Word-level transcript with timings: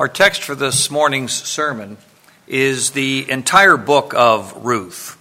Our 0.00 0.08
text 0.08 0.44
for 0.44 0.54
this 0.54 0.90
morning's 0.90 1.34
sermon 1.34 1.98
is 2.46 2.92
the 2.92 3.30
entire 3.30 3.76
book 3.76 4.14
of 4.14 4.64
Ruth. 4.64 5.18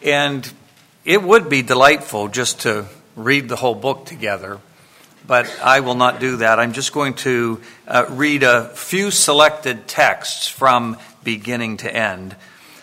and 0.00 0.48
it 1.04 1.20
would 1.20 1.48
be 1.48 1.62
delightful 1.62 2.28
just 2.28 2.60
to 2.60 2.86
read 3.16 3.48
the 3.48 3.56
whole 3.56 3.74
book 3.74 4.06
together, 4.06 4.60
but 5.26 5.52
I 5.60 5.80
will 5.80 5.96
not 5.96 6.20
do 6.20 6.36
that. 6.36 6.60
I'm 6.60 6.72
just 6.72 6.92
going 6.92 7.14
to 7.14 7.60
uh, 7.88 8.06
read 8.10 8.44
a 8.44 8.68
few 8.68 9.10
selected 9.10 9.88
texts 9.88 10.46
from 10.46 10.98
beginning 11.24 11.78
to 11.78 11.92
end. 11.92 12.36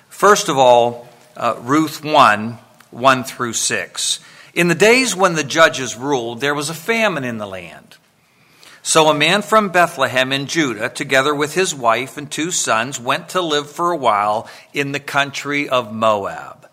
First 0.10 0.50
of 0.50 0.58
all, 0.58 1.08
uh, 1.38 1.56
Ruth 1.62 2.04
1 2.04 2.58
1 2.92 3.24
through 3.24 3.54
6. 3.54 4.20
In 4.54 4.68
the 4.68 4.76
days 4.76 5.16
when 5.16 5.36
the 5.36 5.46
judges 5.46 5.96
ruled, 5.96 6.42
there 6.42 6.54
was 6.54 6.70
a 6.70 6.74
famine 6.74 7.24
in 7.24 7.38
the 7.38 7.48
land. 7.48 7.87
So 8.88 9.10
a 9.10 9.14
man 9.14 9.42
from 9.42 9.68
Bethlehem 9.68 10.32
in 10.32 10.46
Judah, 10.46 10.88
together 10.88 11.36
with 11.36 11.56
his 11.56 11.76
wife 11.76 12.16
and 12.16 12.32
two 12.32 12.52
sons, 12.52 12.98
went 12.98 13.28
to 13.30 13.42
live 13.42 13.70
for 13.70 13.92
a 13.92 13.98
while 13.98 14.50
in 14.72 14.94
the 14.94 15.00
country 15.02 15.68
of 15.68 15.94
Moab. 15.94 16.70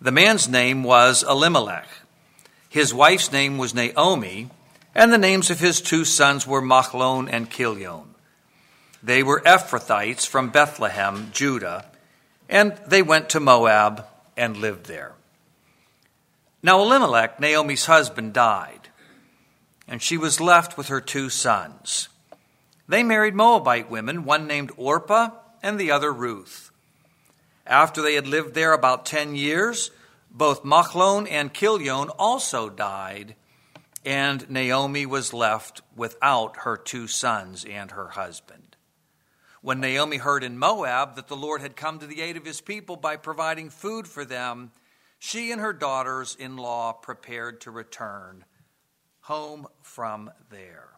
The 0.00 0.10
man's 0.10 0.48
name 0.48 0.82
was 0.82 1.22
Elimelech. 1.22 1.86
His 2.68 2.92
wife's 2.92 3.30
name 3.30 3.58
was 3.58 3.72
Naomi, 3.72 4.50
and 4.92 5.12
the 5.12 5.18
names 5.18 5.50
of 5.50 5.60
his 5.60 5.80
two 5.80 6.04
sons 6.04 6.48
were 6.48 6.60
Machlon 6.60 7.28
and 7.30 7.48
Chilion. 7.48 8.12
They 9.00 9.22
were 9.22 9.40
Ephrathites 9.42 10.26
from 10.26 10.50
Bethlehem, 10.50 11.30
Judah, 11.32 11.84
and 12.48 12.76
they 12.88 13.02
went 13.02 13.28
to 13.28 13.38
Moab 13.38 14.04
and 14.36 14.56
lived 14.56 14.86
there. 14.86 15.12
Now 16.60 16.80
Elimelech, 16.80 17.38
Naomi's 17.38 17.86
husband, 17.86 18.32
died, 18.32 18.79
and 19.90 20.00
she 20.00 20.16
was 20.16 20.40
left 20.40 20.78
with 20.78 20.86
her 20.86 21.00
two 21.00 21.28
sons. 21.28 22.08
They 22.88 23.02
married 23.02 23.34
Moabite 23.34 23.90
women, 23.90 24.24
one 24.24 24.46
named 24.46 24.70
Orpah 24.76 25.30
and 25.62 25.78
the 25.78 25.90
other 25.90 26.12
Ruth. 26.12 26.70
After 27.66 28.00
they 28.00 28.14
had 28.14 28.28
lived 28.28 28.54
there 28.54 28.72
about 28.72 29.04
ten 29.04 29.34
years, 29.34 29.90
both 30.30 30.62
Machlon 30.62 31.26
and 31.28 31.52
Chilion 31.52 32.08
also 32.10 32.70
died, 32.70 33.34
and 34.04 34.48
Naomi 34.48 35.06
was 35.06 35.34
left 35.34 35.82
without 35.96 36.58
her 36.58 36.76
two 36.76 37.08
sons 37.08 37.64
and 37.64 37.90
her 37.90 38.10
husband. 38.10 38.76
When 39.60 39.80
Naomi 39.80 40.18
heard 40.18 40.44
in 40.44 40.56
Moab 40.56 41.16
that 41.16 41.26
the 41.26 41.36
Lord 41.36 41.60
had 41.60 41.76
come 41.76 41.98
to 41.98 42.06
the 42.06 42.22
aid 42.22 42.36
of 42.36 42.46
his 42.46 42.60
people 42.60 42.96
by 42.96 43.16
providing 43.16 43.70
food 43.70 44.06
for 44.06 44.24
them, 44.24 44.70
she 45.18 45.50
and 45.50 45.60
her 45.60 45.72
daughters 45.72 46.36
in 46.38 46.56
law 46.56 46.92
prepared 46.92 47.60
to 47.62 47.72
return 47.72 48.44
home 49.30 49.68
from 49.80 50.28
there. 50.50 50.88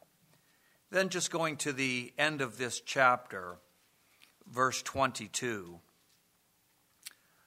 Then, 0.90 1.10
just 1.10 1.30
going 1.30 1.58
to 1.58 1.72
the 1.74 2.14
end 2.16 2.40
of 2.40 2.56
this 2.56 2.80
chapter, 2.80 3.56
verse 4.50 4.80
22. 4.80 5.80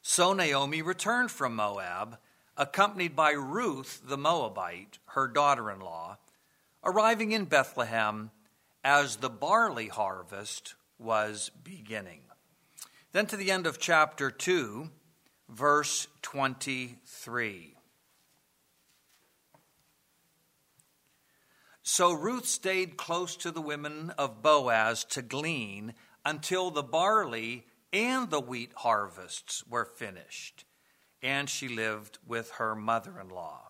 So 0.03 0.33
Naomi 0.33 0.83
returned 0.83 1.31
from 1.31 1.55
Moab, 1.55 2.19
accompanied 2.55 3.15
by 3.15 3.31
Ruth 3.31 4.03
the 4.05 4.15
Moabite, 4.15 4.99
her 5.07 5.27
daughter 5.27 5.71
in 5.71 5.79
law, 5.79 6.19
arriving 6.83 7.31
in 7.31 7.45
Bethlehem 7.45 8.29
as 8.83 9.15
the 9.15 9.29
barley 9.31 9.87
harvest 9.87 10.75
was 10.99 11.49
beginning. 11.63 12.21
Then 13.11 13.25
to 13.25 13.37
the 13.37 13.49
end 13.49 13.65
of 13.65 13.79
chapter 13.79 14.29
2 14.29 14.91
verse 15.49 16.07
23. 16.21 17.74
So 21.87 22.13
Ruth 22.13 22.47
stayed 22.47 22.97
close 22.97 23.35
to 23.37 23.51
the 23.51 23.61
women 23.61 24.09
of 24.17 24.41
Boaz 24.41 25.03
to 25.11 25.21
glean 25.21 25.93
until 26.25 26.71
the 26.71 26.81
barley 26.81 27.67
and 27.93 28.27
the 28.31 28.39
wheat 28.39 28.71
harvests 28.77 29.63
were 29.67 29.85
finished, 29.85 30.65
and 31.21 31.47
she 31.47 31.67
lived 31.67 32.17
with 32.25 32.49
her 32.53 32.75
mother 32.75 33.19
in 33.19 33.29
law. 33.29 33.69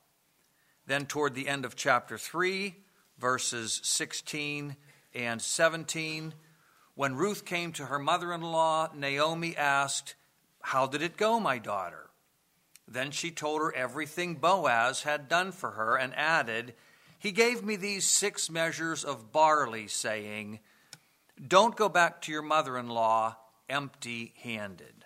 Then, 0.87 1.07
toward 1.07 1.35
the 1.35 1.49
end 1.49 1.65
of 1.65 1.75
chapter 1.75 2.17
3, 2.17 2.77
verses 3.19 3.81
16 3.83 4.77
and 5.13 5.41
17, 5.41 6.33
when 6.93 7.17
Ruth 7.17 7.43
came 7.43 7.73
to 7.73 7.87
her 7.87 7.99
mother 7.99 8.31
in 8.31 8.39
law, 8.39 8.89
Naomi 8.95 9.57
asked, 9.57 10.15
how 10.61 10.87
did 10.87 11.01
it 11.01 11.17
go, 11.17 11.41
my 11.41 11.57
daughter? 11.57 12.09
Then 12.87 13.11
she 13.11 13.29
told 13.29 13.59
her 13.59 13.75
everything 13.75 14.35
Boaz 14.35 15.03
had 15.03 15.27
done 15.27 15.51
for 15.51 15.71
her 15.71 15.97
and 15.97 16.15
added, 16.15 16.75
He 17.17 17.31
gave 17.31 17.63
me 17.63 17.75
these 17.75 18.05
six 18.05 18.49
measures 18.49 19.03
of 19.03 19.31
barley, 19.31 19.87
saying, 19.87 20.59
Don't 21.47 21.75
go 21.75 21.89
back 21.89 22.21
to 22.21 22.31
your 22.31 22.41
mother 22.41 22.77
in 22.77 22.87
law 22.87 23.37
empty 23.69 24.33
handed. 24.41 25.05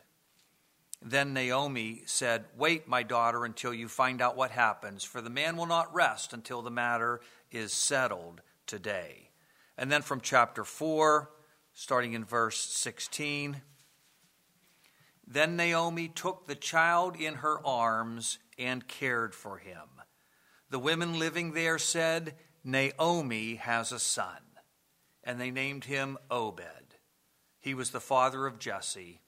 Then 1.02 1.34
Naomi 1.34 2.04
said, 2.06 2.46
Wait, 2.58 2.88
my 2.88 3.04
daughter, 3.04 3.46
until 3.46 3.74
you 3.74 3.88
find 3.88 4.22
out 4.22 4.36
what 4.36 4.52
happens, 4.52 5.04
for 5.04 5.22
the 5.22 5.30
man 5.30 5.56
will 5.56 5.66
not 5.66 5.94
rest 5.94 6.34
until 6.34 6.62
the 6.62 6.72
matter 6.72 7.22
is 7.52 7.72
settled 7.72 8.42
today. 8.66 9.30
And 9.78 9.90
then 9.90 10.02
from 10.02 10.20
chapter 10.20 10.66
4, 10.66 11.30
starting 11.74 12.14
in 12.14 12.26
verse 12.26 12.60
16. 12.60 13.62
Then 15.26 15.56
Naomi 15.56 16.10
took 16.10 16.48
the 16.48 16.56
child 16.56 17.16
in 17.16 17.36
her 17.36 17.66
arms 17.66 18.40
and 18.58 18.86
cared 18.88 19.34
for 19.34 19.58
him. 19.58 19.88
The 20.70 20.80
women 20.80 21.18
living 21.18 21.54
there 21.54 21.78
said, 21.78 22.36
Naomi 22.64 23.56
has 23.56 23.92
a 23.92 24.00
son. 24.00 24.38
And 25.24 25.40
they 25.40 25.52
named 25.52 25.86
him 25.86 26.18
Obed. 26.32 26.96
He 27.60 27.74
was 27.74 27.92
the 27.92 28.00
father 28.00 28.48
of 28.48 28.60
Jesse, 28.60 29.22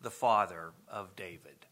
the 0.00 0.10
father 0.10 0.72
of 0.88 1.14
David. 1.14 1.66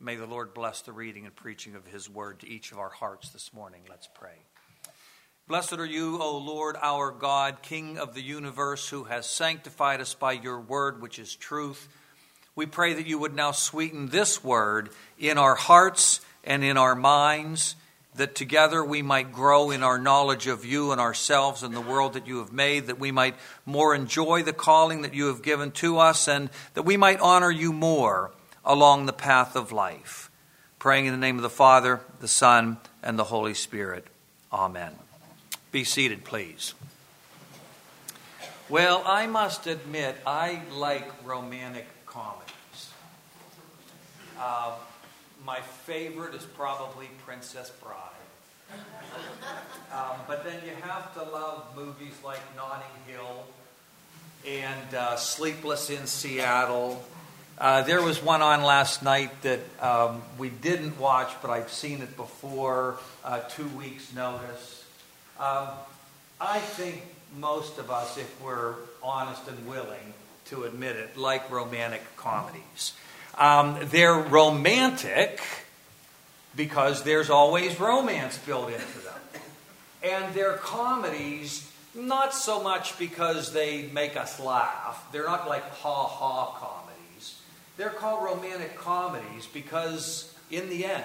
May 0.00 0.16
the 0.16 0.26
Lord 0.26 0.54
bless 0.54 0.80
the 0.80 0.92
reading 0.92 1.26
and 1.26 1.36
preaching 1.36 1.74
of 1.74 1.86
his 1.86 2.08
word 2.08 2.40
to 2.40 2.48
each 2.48 2.72
of 2.72 2.78
our 2.78 2.88
hearts 2.88 3.28
this 3.28 3.52
morning. 3.52 3.82
Let's 3.88 4.08
pray. 4.14 4.44
Blessed 5.46 5.74
are 5.74 5.84
you, 5.84 6.18
O 6.20 6.38
Lord, 6.38 6.76
our 6.80 7.10
God, 7.10 7.62
King 7.62 7.98
of 7.98 8.14
the 8.14 8.22
universe, 8.22 8.88
who 8.88 9.04
has 9.04 9.26
sanctified 9.26 10.00
us 10.00 10.14
by 10.14 10.32
your 10.32 10.60
word, 10.60 11.02
which 11.02 11.18
is 11.18 11.34
truth 11.34 11.88
we 12.60 12.66
pray 12.66 12.94
that 12.94 13.06
you 13.06 13.18
would 13.18 13.34
now 13.34 13.52
sweeten 13.52 14.08
this 14.08 14.42
word 14.42 14.90
in 15.18 15.38
our 15.38 15.54
hearts 15.54 16.20
and 16.44 16.64
in 16.64 16.76
our 16.76 16.94
minds, 16.94 17.76
that 18.16 18.34
together 18.34 18.84
we 18.84 19.02
might 19.02 19.32
grow 19.32 19.70
in 19.70 19.82
our 19.82 19.98
knowledge 19.98 20.46
of 20.46 20.64
you 20.64 20.92
and 20.92 21.00
ourselves 21.00 21.62
and 21.62 21.74
the 21.74 21.80
world 21.80 22.14
that 22.14 22.26
you 22.26 22.38
have 22.38 22.52
made, 22.52 22.86
that 22.88 22.98
we 22.98 23.12
might 23.12 23.36
more 23.64 23.94
enjoy 23.94 24.42
the 24.42 24.52
calling 24.52 25.02
that 25.02 25.14
you 25.14 25.26
have 25.26 25.42
given 25.42 25.70
to 25.70 25.98
us, 25.98 26.28
and 26.28 26.50
that 26.74 26.82
we 26.82 26.96
might 26.96 27.20
honor 27.20 27.50
you 27.50 27.72
more 27.72 28.32
along 28.64 29.06
the 29.06 29.12
path 29.12 29.56
of 29.56 29.72
life. 29.72 30.30
Praying 30.78 31.06
in 31.06 31.12
the 31.12 31.18
name 31.18 31.36
of 31.36 31.42
the 31.42 31.50
Father, 31.50 32.00
the 32.20 32.28
Son, 32.28 32.78
and 33.02 33.18
the 33.18 33.24
Holy 33.24 33.54
Spirit. 33.54 34.06
Amen. 34.52 34.92
Be 35.70 35.84
seated, 35.84 36.24
please. 36.24 36.74
Well, 38.68 39.02
I 39.06 39.26
must 39.26 39.66
admit, 39.66 40.16
I 40.26 40.62
like 40.72 41.08
romantic 41.24 41.86
comedies. 42.06 42.90
Uh, 44.38 44.74
my 45.44 45.60
favorite 45.60 46.34
is 46.34 46.44
probably 46.44 47.08
Princess 47.24 47.70
Bride. 47.82 47.96
Um, 49.92 50.16
but 50.28 50.44
then 50.44 50.60
you 50.64 50.72
have 50.82 51.12
to 51.14 51.22
love 51.22 51.64
movies 51.74 52.14
like 52.24 52.38
Notting 52.56 52.86
Hill 53.06 53.44
and 54.46 54.94
uh, 54.94 55.16
Sleepless 55.16 55.90
in 55.90 56.06
Seattle. 56.06 57.02
Uh, 57.58 57.82
there 57.82 58.00
was 58.00 58.22
one 58.22 58.40
on 58.40 58.62
last 58.62 59.02
night 59.02 59.42
that 59.42 59.60
um, 59.80 60.22
we 60.38 60.48
didn't 60.48 60.98
watch, 60.98 61.30
but 61.42 61.50
I've 61.50 61.72
seen 61.72 62.00
it 62.00 62.16
before, 62.16 62.98
uh, 63.24 63.40
two 63.40 63.68
weeks' 63.68 64.14
notice. 64.14 64.84
Um, 65.38 65.68
I 66.40 66.58
think 66.58 67.02
most 67.36 67.78
of 67.78 67.90
us, 67.90 68.16
if 68.16 68.40
we're 68.42 68.74
honest 69.02 69.46
and 69.48 69.68
willing 69.68 70.14
to 70.46 70.64
admit 70.64 70.96
it, 70.96 71.16
like 71.16 71.50
romantic 71.50 72.02
comedies. 72.16 72.92
Um, 73.36 73.78
they're 73.90 74.14
romantic 74.14 75.40
because 76.56 77.02
there's 77.04 77.30
always 77.30 77.78
romance 77.78 78.38
built 78.38 78.68
into 78.68 78.98
them. 78.98 79.20
And 80.02 80.34
they're 80.34 80.56
comedies 80.56 81.70
not 81.94 82.34
so 82.34 82.62
much 82.62 82.98
because 82.98 83.52
they 83.52 83.88
make 83.92 84.16
us 84.16 84.38
laugh. 84.38 85.04
They're 85.12 85.26
not 85.26 85.48
like 85.48 85.68
ha 85.70 86.06
ha 86.06 86.52
comedies. 86.58 87.40
They're 87.76 87.90
called 87.90 88.24
romantic 88.24 88.76
comedies 88.76 89.46
because, 89.52 90.34
in 90.50 90.68
the 90.68 90.84
end, 90.84 91.04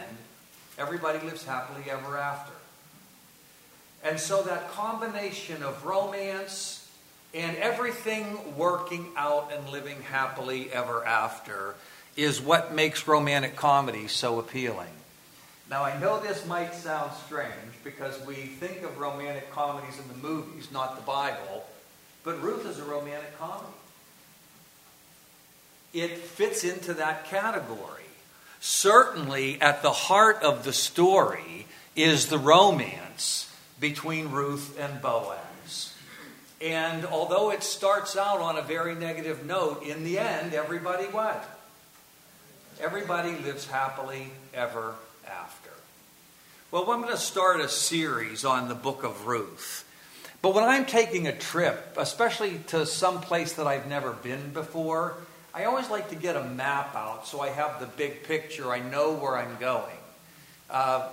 everybody 0.78 1.20
lives 1.20 1.46
happily 1.46 1.90
ever 1.90 2.18
after. 2.18 2.54
And 4.04 4.20
so 4.20 4.44
that 4.44 4.70
combination 4.72 5.64
of 5.64 5.84
romance 5.86 6.88
and 7.34 7.58
everything 7.58 8.56
working 8.56 9.08
out 9.18 9.52
and 9.52 9.68
living 9.70 10.02
happily 10.04 10.72
ever 10.72 11.04
after 11.06 11.76
is 12.16 12.42
what 12.42 12.74
makes 12.74 13.08
romantic 13.08 13.56
comedy 13.56 14.08
so 14.08 14.40
appealing. 14.40 14.90
Now, 15.70 15.84
I 15.84 16.00
know 16.00 16.20
this 16.20 16.46
might 16.46 16.74
sound 16.76 17.12
strange 17.26 17.52
because 17.84 18.24
we 18.26 18.36
think 18.36 18.84
of 18.84 18.98
romantic 19.00 19.52
comedies 19.52 20.00
in 20.00 20.08
the 20.08 20.28
movies, 20.28 20.72
not 20.72 20.96
the 20.96 21.02
Bible, 21.02 21.66
but 22.24 22.42
Ruth 22.42 22.66
is 22.66 22.80
a 22.80 22.84
romantic 22.84 23.38
comedy. 23.40 23.68
It 25.94 26.18
fits 26.18 26.64
into 26.64 26.94
that 26.96 27.26
category. 27.26 28.04
Certainly, 28.60 29.62
at 29.62 29.82
the 29.82 29.92
heart 29.92 30.44
of 30.44 30.64
the 30.64 30.74
story 30.74 31.66
is 31.96 32.28
the 32.28 32.38
romance 32.38 33.52
between 33.80 34.30
Ruth 34.32 34.78
and 34.80 35.02
Boaz. 35.02 35.94
And 36.62 37.06
although 37.06 37.52
it 37.52 37.64
starts 37.64 38.16
out 38.16 38.40
on 38.40 38.58
a 38.58 38.62
very 38.62 38.96
negative 38.96 39.46
note, 39.46 39.84
in 39.84 40.04
the 40.04 40.20
end, 40.20 40.54
everybody 40.54 41.06
what? 41.06 41.55
Everybody 42.82 43.32
lives 43.38 43.68
happily 43.68 44.32
ever 44.54 44.96
after. 45.26 45.70
Well, 46.72 46.92
I'm 46.92 47.02
going 47.02 47.14
to 47.14 47.18
start 47.18 47.62
a 47.62 47.70
series 47.70 48.44
on 48.44 48.68
the 48.68 48.76
book 48.76 49.04
of 49.04 49.28
Ruth. 49.28 49.86
But 50.42 50.54
when 50.54 50.66
I'm 50.66 50.86
taking 50.86 51.26
a 51.26 51.32
trip, 51.32 51.96
especially 51.98 52.60
to 52.68 52.86
some 52.86 53.22
place 53.22 53.54
that 53.54 53.66
I've 53.66 53.88
never 53.88 54.12
been 54.12 54.52
before, 54.52 55.14
I 55.54 55.64
always 55.64 55.90
like 55.90 56.10
to 56.10 56.16
get 56.16 56.36
a 56.36 56.44
map 56.44 56.96
out 56.96 57.26
so 57.26 57.40
I 57.40 57.48
have 57.48 57.80
the 57.80 57.86
big 57.86 58.24
picture. 58.24 58.70
I 58.70 58.80
know 58.80 59.14
where 59.14 59.38
I'm 59.38 59.56
going. 59.58 59.96
Uh, 60.70 61.08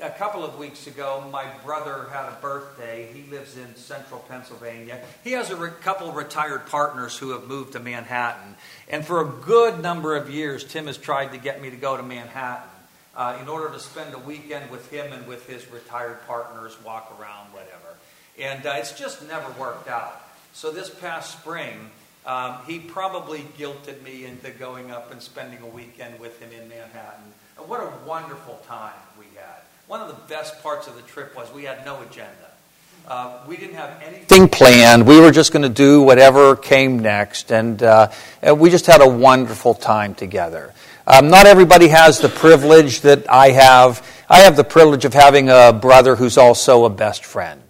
a 0.00 0.10
couple 0.10 0.44
of 0.44 0.58
weeks 0.58 0.86
ago, 0.86 1.28
my 1.32 1.46
brother 1.64 2.06
had 2.12 2.28
a 2.28 2.36
birthday. 2.40 3.08
He 3.12 3.28
lives 3.30 3.56
in 3.56 3.74
central 3.76 4.20
Pennsylvania. 4.28 5.00
He 5.24 5.32
has 5.32 5.50
a 5.50 5.56
re- 5.56 5.70
couple 5.82 6.12
retired 6.12 6.66
partners 6.66 7.16
who 7.16 7.30
have 7.30 7.46
moved 7.46 7.72
to 7.72 7.80
Manhattan. 7.80 8.54
And 8.88 9.04
for 9.04 9.20
a 9.20 9.26
good 9.26 9.82
number 9.82 10.16
of 10.16 10.30
years, 10.30 10.64
Tim 10.64 10.86
has 10.86 10.98
tried 10.98 11.32
to 11.32 11.38
get 11.38 11.60
me 11.60 11.70
to 11.70 11.76
go 11.76 11.96
to 11.96 12.02
Manhattan 12.02 12.70
uh, 13.16 13.38
in 13.40 13.48
order 13.48 13.70
to 13.70 13.80
spend 13.80 14.14
a 14.14 14.18
weekend 14.18 14.70
with 14.70 14.90
him 14.90 15.12
and 15.12 15.26
with 15.26 15.46
his 15.46 15.70
retired 15.70 16.18
partners, 16.26 16.76
walk 16.84 17.16
around, 17.20 17.52
whatever. 17.52 17.96
And 18.38 18.64
uh, 18.66 18.74
it's 18.76 18.92
just 18.92 19.26
never 19.26 19.50
worked 19.60 19.88
out. 19.88 20.22
So 20.52 20.70
this 20.70 20.90
past 20.90 21.38
spring, 21.40 21.90
um, 22.24 22.58
he 22.66 22.78
probably 22.78 23.40
guilted 23.58 24.02
me 24.02 24.24
into 24.24 24.50
going 24.50 24.90
up 24.90 25.10
and 25.10 25.20
spending 25.20 25.60
a 25.60 25.66
weekend 25.66 26.20
with 26.20 26.40
him 26.40 26.50
in 26.52 26.68
Manhattan. 26.68 27.32
And 27.58 27.68
what 27.68 27.80
a 27.80 27.92
wonderful 28.06 28.60
time 28.66 28.92
we 29.18 29.26
had. 29.34 29.62
One 29.88 30.02
of 30.02 30.08
the 30.08 30.34
best 30.34 30.62
parts 30.62 30.86
of 30.86 30.96
the 30.96 31.02
trip 31.02 31.34
was 31.34 31.50
we 31.50 31.64
had 31.64 31.82
no 31.86 31.98
agenda. 32.02 32.30
Uh, 33.06 33.38
we 33.48 33.56
didn't 33.56 33.76
have 33.76 34.02
anything 34.02 34.46
planned. 34.46 35.06
We 35.06 35.18
were 35.18 35.30
just 35.30 35.50
going 35.50 35.62
to 35.62 35.70
do 35.70 36.02
whatever 36.02 36.56
came 36.56 36.98
next, 36.98 37.50
and, 37.50 37.82
uh, 37.82 38.10
and 38.42 38.60
we 38.60 38.68
just 38.68 38.84
had 38.84 39.00
a 39.00 39.08
wonderful 39.08 39.72
time 39.72 40.14
together. 40.14 40.74
Um, 41.06 41.30
not 41.30 41.46
everybody 41.46 41.88
has 41.88 42.18
the 42.18 42.28
privilege 42.28 43.00
that 43.00 43.32
I 43.32 43.48
have. 43.52 44.06
I 44.28 44.40
have 44.40 44.56
the 44.56 44.64
privilege 44.64 45.06
of 45.06 45.14
having 45.14 45.48
a 45.48 45.72
brother 45.72 46.16
who's 46.16 46.36
also 46.36 46.84
a 46.84 46.90
best 46.90 47.24
friend. 47.24 47.62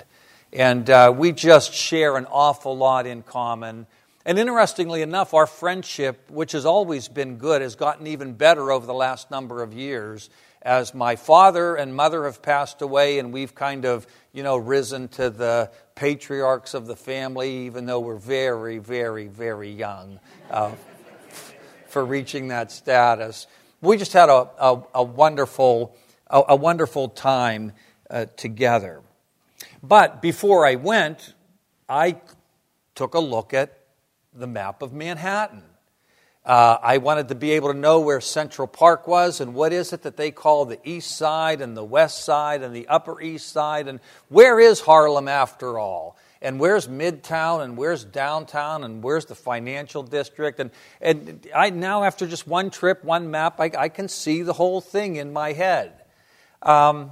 And 0.52 0.90
uh, 0.90 1.14
we 1.16 1.30
just 1.30 1.72
share 1.72 2.16
an 2.16 2.26
awful 2.26 2.76
lot 2.76 3.06
in 3.06 3.22
common. 3.22 3.86
And 4.24 4.40
interestingly 4.40 5.02
enough, 5.02 5.34
our 5.34 5.46
friendship, 5.46 6.28
which 6.28 6.50
has 6.50 6.66
always 6.66 7.06
been 7.06 7.36
good, 7.36 7.62
has 7.62 7.76
gotten 7.76 8.08
even 8.08 8.32
better 8.32 8.72
over 8.72 8.86
the 8.88 8.92
last 8.92 9.30
number 9.30 9.62
of 9.62 9.72
years 9.72 10.30
as 10.68 10.92
my 10.92 11.16
father 11.16 11.76
and 11.76 11.96
mother 11.96 12.26
have 12.26 12.42
passed 12.42 12.82
away, 12.82 13.18
and 13.18 13.32
we've 13.32 13.54
kind 13.54 13.86
of, 13.86 14.06
you 14.34 14.42
know, 14.42 14.58
risen 14.58 15.08
to 15.08 15.30
the 15.30 15.70
patriarchs 15.94 16.74
of 16.74 16.86
the 16.86 16.94
family, 16.94 17.64
even 17.64 17.86
though 17.86 18.00
we're 18.00 18.16
very, 18.16 18.76
very, 18.76 19.28
very 19.28 19.70
young 19.70 20.20
uh, 20.50 20.72
for 21.86 22.04
reaching 22.04 22.48
that 22.48 22.70
status. 22.70 23.46
We 23.80 23.96
just 23.96 24.12
had 24.12 24.28
a, 24.28 24.50
a, 24.58 24.82
a 24.96 25.02
wonderful, 25.02 25.96
a, 26.26 26.42
a, 26.50 26.56
wonderful 26.56 27.08
time 27.08 27.72
uh, 28.10 28.26
together. 28.36 29.00
But 29.82 30.20
before 30.20 30.66
I 30.66 30.74
went, 30.74 31.32
I 31.88 32.16
took 32.94 33.14
a 33.14 33.20
look 33.20 33.54
at 33.54 33.78
the 34.34 34.46
map 34.46 34.82
of 34.82 34.92
Manhattan. 34.92 35.62
Uh, 36.48 36.78
I 36.82 36.96
wanted 36.96 37.28
to 37.28 37.34
be 37.34 37.50
able 37.50 37.70
to 37.74 37.78
know 37.78 38.00
where 38.00 38.22
Central 38.22 38.66
Park 38.66 39.06
was 39.06 39.42
and 39.42 39.52
what 39.52 39.70
is 39.70 39.92
it 39.92 40.00
that 40.04 40.16
they 40.16 40.30
call 40.30 40.64
the 40.64 40.80
East 40.82 41.14
Side 41.14 41.60
and 41.60 41.76
the 41.76 41.84
West 41.84 42.24
Side 42.24 42.62
and 42.62 42.74
the 42.74 42.88
Upper 42.88 43.20
East 43.20 43.52
Side 43.52 43.86
and 43.86 44.00
where 44.30 44.58
is 44.58 44.80
Harlem 44.80 45.28
after 45.28 45.78
all? 45.78 46.16
And 46.40 46.58
where's 46.58 46.88
Midtown 46.88 47.62
and 47.62 47.76
where's 47.76 48.02
downtown 48.02 48.82
and 48.82 49.02
where's 49.02 49.26
the 49.26 49.34
financial 49.34 50.02
district? 50.02 50.58
And, 50.58 50.70
and 51.02 51.46
I 51.54 51.68
now, 51.68 52.04
after 52.04 52.26
just 52.26 52.46
one 52.46 52.70
trip, 52.70 53.04
one 53.04 53.30
map, 53.30 53.60
I, 53.60 53.70
I 53.76 53.88
can 53.90 54.08
see 54.08 54.40
the 54.40 54.54
whole 54.54 54.80
thing 54.80 55.16
in 55.16 55.34
my 55.34 55.52
head. 55.52 55.92
Um, 56.62 57.10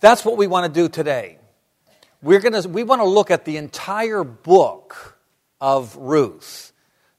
that's 0.00 0.22
what 0.22 0.36
we 0.36 0.46
want 0.46 0.66
to 0.66 0.80
do 0.82 0.90
today. 0.90 1.38
We're 2.20 2.40
gonna, 2.40 2.68
we 2.68 2.82
want 2.82 3.00
to 3.00 3.08
look 3.08 3.30
at 3.30 3.46
the 3.46 3.56
entire 3.56 4.22
book 4.22 5.18
of 5.62 5.96
Ruth, 5.96 6.67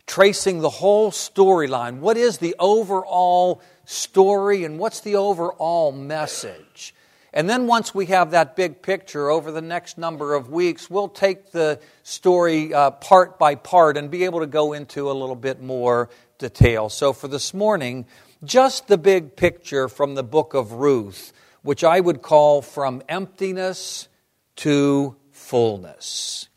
tracing 0.09 0.59
the 0.59 0.69
whole 0.71 1.11
storyline. 1.11 1.99
What 1.99 2.17
is 2.17 2.39
the 2.39 2.55
overall 2.57 3.61
story 3.85 4.63
and 4.63 4.79
what's 4.79 5.01
the 5.01 5.15
overall 5.15 5.91
message? 5.91 6.95
And 7.31 7.47
then 7.47 7.67
once 7.67 7.93
we 7.93 8.07
have 8.07 8.31
that 8.31 8.55
big 8.55 8.81
picture 8.81 9.29
over 9.29 9.51
the 9.51 9.61
next 9.61 9.99
number 9.99 10.33
of 10.33 10.49
weeks, 10.49 10.89
we'll 10.89 11.09
take 11.09 11.51
the 11.51 11.79
story 12.01 12.73
uh, 12.73 12.89
part 12.89 13.37
by 13.37 13.53
part 13.53 13.97
and 13.97 14.09
be 14.09 14.25
able 14.25 14.39
to 14.39 14.47
go 14.47 14.73
into 14.73 15.11
a 15.11 15.13
little 15.13 15.35
bit 15.35 15.61
more 15.61 16.09
detail. 16.39 16.89
So 16.89 17.13
for 17.13 17.27
this 17.27 17.53
morning, 17.53 18.07
just 18.43 18.87
the 18.87 18.97
big 18.97 19.35
picture 19.35 19.87
from 19.87 20.15
the 20.15 20.23
book 20.23 20.55
of 20.55 20.71
Ruth, 20.71 21.33
which 21.61 21.83
I 21.83 21.99
would 21.99 22.23
call 22.23 22.63
from 22.63 23.03
emptiness 23.07 24.07
to 24.55 25.15
fullness. 25.31 26.49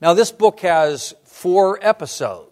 Now, 0.00 0.14
this 0.14 0.32
book 0.32 0.60
has 0.60 1.14
four 1.24 1.78
episodes, 1.82 2.47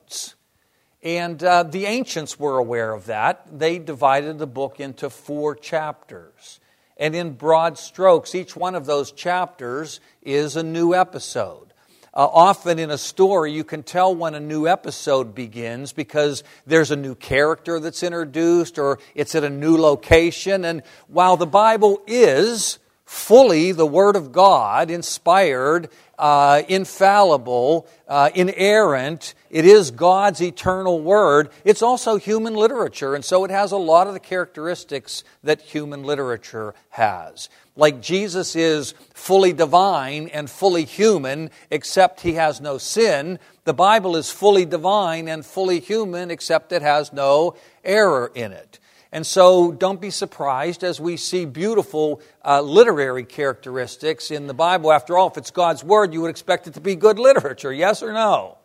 and 1.06 1.40
uh, 1.44 1.62
the 1.62 1.86
ancients 1.86 2.36
were 2.36 2.58
aware 2.58 2.92
of 2.92 3.06
that. 3.06 3.46
They 3.56 3.78
divided 3.78 4.40
the 4.40 4.46
book 4.48 4.80
into 4.80 5.08
four 5.08 5.54
chapters. 5.54 6.58
And 6.96 7.14
in 7.14 7.34
broad 7.34 7.78
strokes, 7.78 8.34
each 8.34 8.56
one 8.56 8.74
of 8.74 8.86
those 8.86 9.12
chapters 9.12 10.00
is 10.22 10.56
a 10.56 10.64
new 10.64 10.94
episode. 10.94 11.72
Uh, 12.12 12.26
often 12.26 12.80
in 12.80 12.90
a 12.90 12.98
story, 12.98 13.52
you 13.52 13.62
can 13.62 13.84
tell 13.84 14.16
when 14.16 14.34
a 14.34 14.40
new 14.40 14.66
episode 14.66 15.32
begins 15.32 15.92
because 15.92 16.42
there's 16.66 16.90
a 16.90 16.96
new 16.96 17.14
character 17.14 17.78
that's 17.78 18.02
introduced 18.02 18.76
or 18.76 18.98
it's 19.14 19.36
at 19.36 19.44
a 19.44 19.50
new 19.50 19.76
location. 19.76 20.64
And 20.64 20.82
while 21.06 21.36
the 21.36 21.46
Bible 21.46 22.02
is 22.08 22.80
fully 23.06 23.72
the 23.72 23.86
Word 23.86 24.16
of 24.16 24.32
God, 24.32 24.90
inspired, 24.90 25.88
uh, 26.18 26.62
infallible, 26.68 27.86
uh, 28.08 28.30
inerrant. 28.34 29.34
It 29.48 29.64
is 29.64 29.90
God's 29.90 30.42
eternal 30.42 31.00
Word. 31.00 31.48
It's 31.64 31.82
also 31.82 32.18
human 32.18 32.54
literature, 32.54 33.14
and 33.14 33.24
so 33.24 33.44
it 33.44 33.50
has 33.50 33.72
a 33.72 33.76
lot 33.76 34.08
of 34.08 34.12
the 34.12 34.20
characteristics 34.20 35.24
that 35.42 35.62
human 35.62 36.02
literature 36.02 36.74
has. 36.90 37.48
Like 37.76 38.02
Jesus 38.02 38.56
is 38.56 38.94
fully 39.14 39.52
divine 39.52 40.28
and 40.28 40.50
fully 40.50 40.84
human, 40.84 41.50
except 41.70 42.22
he 42.22 42.32
has 42.34 42.60
no 42.60 42.76
sin, 42.78 43.38
the 43.66 43.74
Bible 43.74 44.14
is 44.16 44.30
fully 44.30 44.64
divine 44.64 45.28
and 45.28 45.44
fully 45.44 45.80
human, 45.80 46.30
except 46.30 46.70
it 46.70 46.82
has 46.82 47.12
no 47.12 47.56
error 47.84 48.30
in 48.32 48.52
it. 48.52 48.78
And 49.16 49.26
so 49.26 49.72
don't 49.72 49.98
be 49.98 50.10
surprised 50.10 50.84
as 50.84 51.00
we 51.00 51.16
see 51.16 51.46
beautiful 51.46 52.20
uh, 52.44 52.60
literary 52.60 53.24
characteristics 53.24 54.30
in 54.30 54.46
the 54.46 54.52
Bible. 54.52 54.92
After 54.92 55.16
all, 55.16 55.28
if 55.28 55.38
it's 55.38 55.50
God's 55.50 55.82
Word, 55.82 56.12
you 56.12 56.20
would 56.20 56.28
expect 56.28 56.66
it 56.66 56.74
to 56.74 56.82
be 56.82 56.96
good 56.96 57.18
literature, 57.18 57.72
yes 57.72 58.02
or 58.02 58.12
no? 58.12 58.58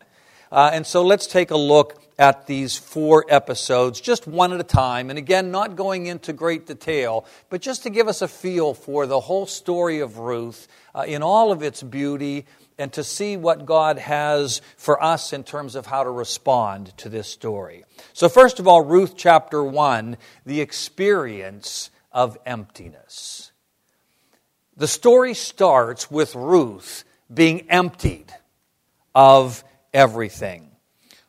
Uh, 0.50 0.70
and 0.74 0.86
so 0.86 1.04
let's 1.04 1.26
take 1.26 1.52
a 1.52 1.56
look 1.56 2.02
at 2.18 2.46
these 2.46 2.76
four 2.76 3.24
episodes, 3.30 3.98
just 3.98 4.26
one 4.26 4.52
at 4.52 4.60
a 4.60 4.62
time. 4.62 5.08
And 5.08 5.18
again, 5.18 5.50
not 5.50 5.74
going 5.74 6.04
into 6.04 6.34
great 6.34 6.66
detail, 6.66 7.24
but 7.48 7.62
just 7.62 7.84
to 7.84 7.90
give 7.90 8.06
us 8.06 8.20
a 8.20 8.28
feel 8.28 8.74
for 8.74 9.06
the 9.06 9.20
whole 9.20 9.46
story 9.46 10.00
of 10.00 10.18
Ruth 10.18 10.68
uh, 10.94 11.04
in 11.08 11.22
all 11.22 11.50
of 11.50 11.62
its 11.62 11.82
beauty 11.82 12.44
and 12.82 12.92
to 12.94 13.04
see 13.04 13.36
what 13.36 13.64
God 13.64 13.96
has 13.96 14.60
for 14.76 15.00
us 15.00 15.32
in 15.32 15.44
terms 15.44 15.76
of 15.76 15.86
how 15.86 16.02
to 16.02 16.10
respond 16.10 16.92
to 16.98 17.08
this 17.08 17.28
story. 17.28 17.84
So, 18.12 18.28
first 18.28 18.58
of 18.58 18.66
all, 18.66 18.80
Ruth 18.82 19.14
chapter 19.16 19.62
1, 19.62 20.16
the 20.44 20.60
experience 20.60 21.90
of 22.10 22.36
emptiness. 22.44 23.52
The 24.76 24.88
story 24.88 25.34
starts 25.34 26.10
with 26.10 26.34
Ruth 26.34 27.04
being 27.32 27.70
emptied 27.70 28.34
of 29.14 29.62
everything. 29.94 30.72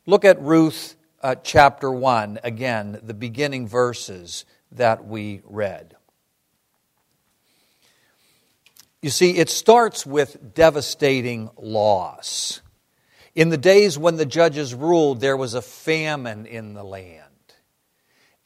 Look 0.07 0.25
at 0.25 0.41
Ruth 0.41 0.95
uh, 1.21 1.35
chapter 1.35 1.91
1, 1.91 2.39
again, 2.43 2.99
the 3.03 3.13
beginning 3.13 3.67
verses 3.67 4.45
that 4.71 5.05
we 5.05 5.43
read. 5.45 5.95
You 9.03 9.09
see, 9.09 9.37
it 9.37 9.49
starts 9.49 10.05
with 10.05 10.53
devastating 10.55 11.49
loss. 11.57 12.61
In 13.35 13.49
the 13.49 13.57
days 13.57 13.97
when 13.97 14.15
the 14.15 14.25
judges 14.25 14.73
ruled, 14.73 15.19
there 15.19 15.35
was 15.35 15.55
a 15.55 15.61
famine 15.61 16.45
in 16.45 16.73
the 16.73 16.85
land. 16.85 17.19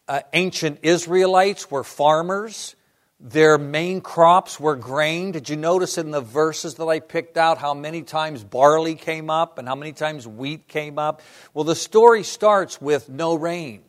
uh, 0.08 0.22
ancient 0.34 0.80
Israelites 0.84 1.70
were 1.70 1.84
farmers. 1.84 2.76
Their 3.20 3.58
main 3.58 4.02
crops 4.02 4.60
were 4.60 4.76
grain. 4.76 5.32
Did 5.32 5.50
you 5.50 5.56
notice 5.56 5.98
in 5.98 6.12
the 6.12 6.22
verses 6.22 6.76
that 6.76 6.86
I 6.86 7.00
picked 7.00 7.36
out 7.38 7.58
how 7.58 7.74
many 7.74 8.04
times 8.04 8.44
barley 8.44 8.96
came 8.96 9.30
up 9.30 9.58
and 9.58 9.68
how 9.68 9.76
many 9.76 9.92
times 9.92 10.28
wheat 10.28 10.68
came 10.68 11.00
up? 11.00 11.22
Well, 11.54 11.64
the 11.64 11.76
story 11.76 12.24
starts 12.24 12.80
with 12.80 13.10
no 13.10 13.36
rain. 13.36 13.84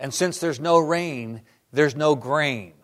And 0.00 0.12
since 0.12 0.38
there's 0.38 0.60
no 0.60 0.78
rain, 0.78 1.42
there's 1.72 1.94
no 1.96 2.14
grain. 2.14 2.74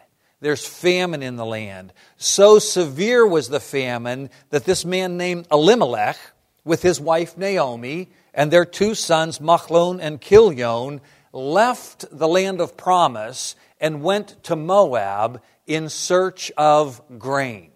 There's 0.44 0.66
famine 0.66 1.22
in 1.22 1.36
the 1.36 1.46
land. 1.46 1.94
So 2.18 2.58
severe 2.58 3.26
was 3.26 3.48
the 3.48 3.60
famine 3.60 4.28
that 4.50 4.66
this 4.66 4.84
man 4.84 5.16
named 5.16 5.48
Elimelech, 5.50 6.18
with 6.66 6.82
his 6.82 7.00
wife 7.00 7.38
Naomi, 7.38 8.10
and 8.34 8.50
their 8.50 8.66
two 8.66 8.94
sons, 8.94 9.38
Machlon 9.38 10.00
and 10.02 10.20
Kilion, 10.20 11.00
left 11.32 12.04
the 12.12 12.28
land 12.28 12.60
of 12.60 12.76
promise 12.76 13.56
and 13.80 14.02
went 14.02 14.44
to 14.44 14.54
Moab 14.54 15.40
in 15.66 15.88
search 15.88 16.52
of 16.58 17.00
grain 17.18 17.70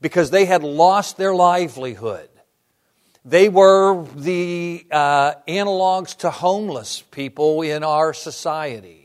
because 0.00 0.32
they 0.32 0.46
had 0.46 0.64
lost 0.64 1.16
their 1.16 1.32
livelihood. 1.32 2.28
They 3.24 3.48
were 3.48 4.04
the 4.16 4.84
uh, 4.90 5.34
analogs 5.46 6.16
to 6.16 6.30
homeless 6.30 7.02
people 7.02 7.62
in 7.62 7.84
our 7.84 8.12
society. 8.12 9.03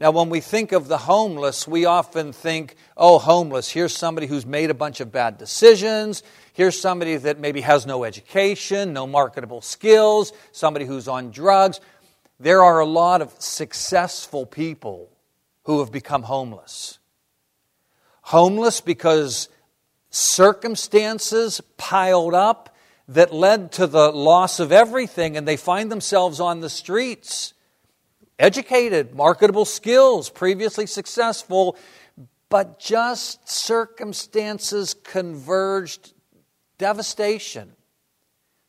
Now, 0.00 0.12
when 0.12 0.30
we 0.30 0.40
think 0.40 0.72
of 0.72 0.88
the 0.88 0.96
homeless, 0.96 1.68
we 1.68 1.84
often 1.84 2.32
think, 2.32 2.74
oh, 2.96 3.18
homeless, 3.18 3.68
here's 3.68 3.94
somebody 3.94 4.26
who's 4.26 4.46
made 4.46 4.70
a 4.70 4.74
bunch 4.74 5.00
of 5.00 5.12
bad 5.12 5.36
decisions. 5.36 6.22
Here's 6.54 6.80
somebody 6.80 7.18
that 7.18 7.38
maybe 7.38 7.60
has 7.60 7.84
no 7.84 8.04
education, 8.04 8.94
no 8.94 9.06
marketable 9.06 9.60
skills, 9.60 10.32
somebody 10.52 10.86
who's 10.86 11.06
on 11.06 11.30
drugs. 11.30 11.80
There 12.38 12.62
are 12.62 12.80
a 12.80 12.86
lot 12.86 13.20
of 13.20 13.34
successful 13.38 14.46
people 14.46 15.10
who 15.64 15.80
have 15.80 15.92
become 15.92 16.22
homeless. 16.22 16.98
Homeless 18.22 18.80
because 18.80 19.50
circumstances 20.08 21.60
piled 21.76 22.32
up 22.32 22.74
that 23.08 23.34
led 23.34 23.72
to 23.72 23.86
the 23.86 24.10
loss 24.10 24.60
of 24.60 24.72
everything, 24.72 25.36
and 25.36 25.46
they 25.46 25.58
find 25.58 25.92
themselves 25.92 26.40
on 26.40 26.60
the 26.60 26.70
streets. 26.70 27.52
Educated, 28.40 29.14
marketable 29.14 29.66
skills, 29.66 30.30
previously 30.30 30.86
successful, 30.86 31.76
but 32.48 32.80
just 32.80 33.48
circumstances 33.48 34.94
converged 34.94 36.14
devastation 36.78 37.76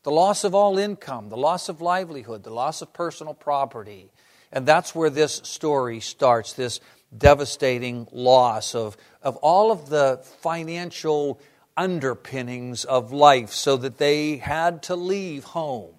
the 0.04 0.12
loss 0.12 0.44
of 0.44 0.56
all 0.56 0.78
income, 0.78 1.30
the 1.30 1.38
loss 1.38 1.70
of 1.70 1.82
livelihood, 1.82 2.44
the 2.44 2.54
loss 2.54 2.82
of 2.82 2.92
personal 2.94 3.34
property. 3.34 4.10
And 4.52 4.66
that's 4.66 4.96
where 4.96 5.10
this 5.10 5.42
story 5.44 6.00
starts 6.00 6.54
this 6.54 6.80
devastating 7.16 8.08
loss 8.12 8.74
of, 8.74 8.98
of 9.22 9.36
all 9.38 9.72
of 9.72 9.90
the 9.90 10.20
financial 10.40 11.40
underpinnings 11.78 12.84
of 12.84 13.12
life 13.12 13.52
so 13.52 13.78
that 13.78 13.98
they 13.98 14.38
had 14.38 14.84
to 14.84 14.96
leave 14.96 15.44
home 15.44 15.94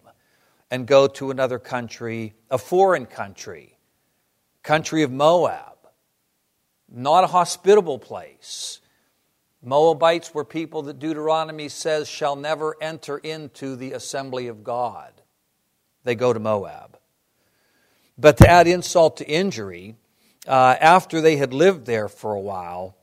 and 0.72 0.88
go 0.88 1.06
to 1.06 1.30
another 1.30 1.60
country, 1.60 2.34
a 2.50 2.58
foreign 2.58 3.06
country, 3.06 3.78
country 4.64 5.04
of 5.04 5.12
Moab, 5.12 5.76
not 6.88 7.22
a 7.22 7.28
hospitable 7.28 8.00
place 8.00 8.80
Moabites 9.62 10.34
were 10.34 10.44
people 10.44 10.82
that 10.82 10.98
Deuteronomy 10.98 11.68
says 11.68 12.08
shall 12.08 12.34
never 12.34 12.76
enter 12.80 13.16
into 13.18 13.76
the 13.76 13.92
assembly 13.92 14.48
of 14.48 14.64
God. 14.64 15.12
They 16.02 16.16
go 16.16 16.32
to 16.32 16.40
Moab. 16.40 16.98
But 18.18 18.36
to 18.38 18.50
add 18.50 18.66
insult 18.66 19.18
to 19.18 19.28
injury, 19.28 19.94
uh, 20.48 20.76
after 20.80 21.20
they 21.20 21.36
had 21.36 21.54
lived 21.54 21.86
there 21.86 22.08
for 22.08 22.34
a 22.34 22.40
while, 22.40 22.96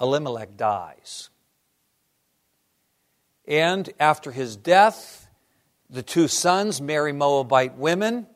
Elimelech 0.00 0.56
dies. 0.56 1.30
And 3.46 3.90
after 3.98 4.30
his 4.30 4.56
death, 4.56 5.23
the 5.90 6.02
two 6.02 6.28
sons 6.28 6.80
marry 6.80 7.12
Moabite 7.12 7.76
women, 7.76 8.26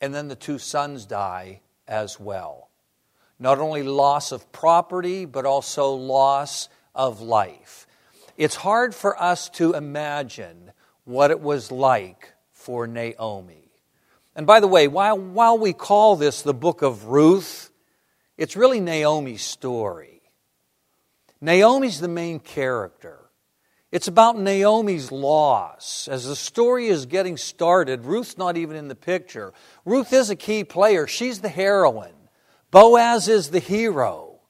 and 0.00 0.14
then 0.14 0.28
the 0.28 0.36
two 0.36 0.58
sons 0.58 1.06
die 1.06 1.60
as 1.86 2.18
well 2.18 2.68
not 3.42 3.58
only 3.58 3.82
loss 3.82 4.30
of 4.30 4.50
property, 4.52 5.24
but 5.24 5.44
also 5.44 5.90
loss 5.94 6.68
of 6.94 7.20
life. 7.20 7.88
It's 8.36 8.54
hard 8.54 8.94
for 8.94 9.20
us 9.20 9.48
to 9.50 9.72
imagine 9.72 10.72
what 11.04 11.32
it 11.32 11.40
was 11.40 11.72
like 11.72 12.34
for 12.52 12.86
Naomi. 12.86 13.72
And 14.36 14.46
by 14.46 14.60
the 14.60 14.68
way, 14.68 14.86
while, 14.86 15.18
while 15.18 15.58
we 15.58 15.72
call 15.72 16.14
this 16.14 16.42
the 16.42 16.54
book 16.54 16.82
of 16.82 17.06
Ruth, 17.06 17.72
it's 18.38 18.56
really 18.56 18.78
Naomi's 18.78 19.42
story. 19.42 20.22
Naomi's 21.40 22.00
the 22.00 22.08
main 22.08 22.38
character. 22.38 23.18
It's 23.92 24.08
about 24.08 24.38
Naomi's 24.38 25.12
loss. 25.12 26.08
As 26.10 26.24
the 26.24 26.34
story 26.34 26.88
is 26.88 27.04
getting 27.04 27.36
started, 27.36 28.06
Ruth's 28.06 28.38
not 28.38 28.56
even 28.56 28.74
in 28.74 28.88
the 28.88 28.94
picture. 28.94 29.52
Ruth 29.84 30.14
is 30.14 30.30
a 30.30 30.36
key 30.36 30.64
player, 30.64 31.06
she's 31.06 31.40
the 31.42 31.50
heroine. 31.50 32.14
Boaz 32.70 33.28
is 33.28 33.50
the 33.50 33.58
hero, 33.58 34.40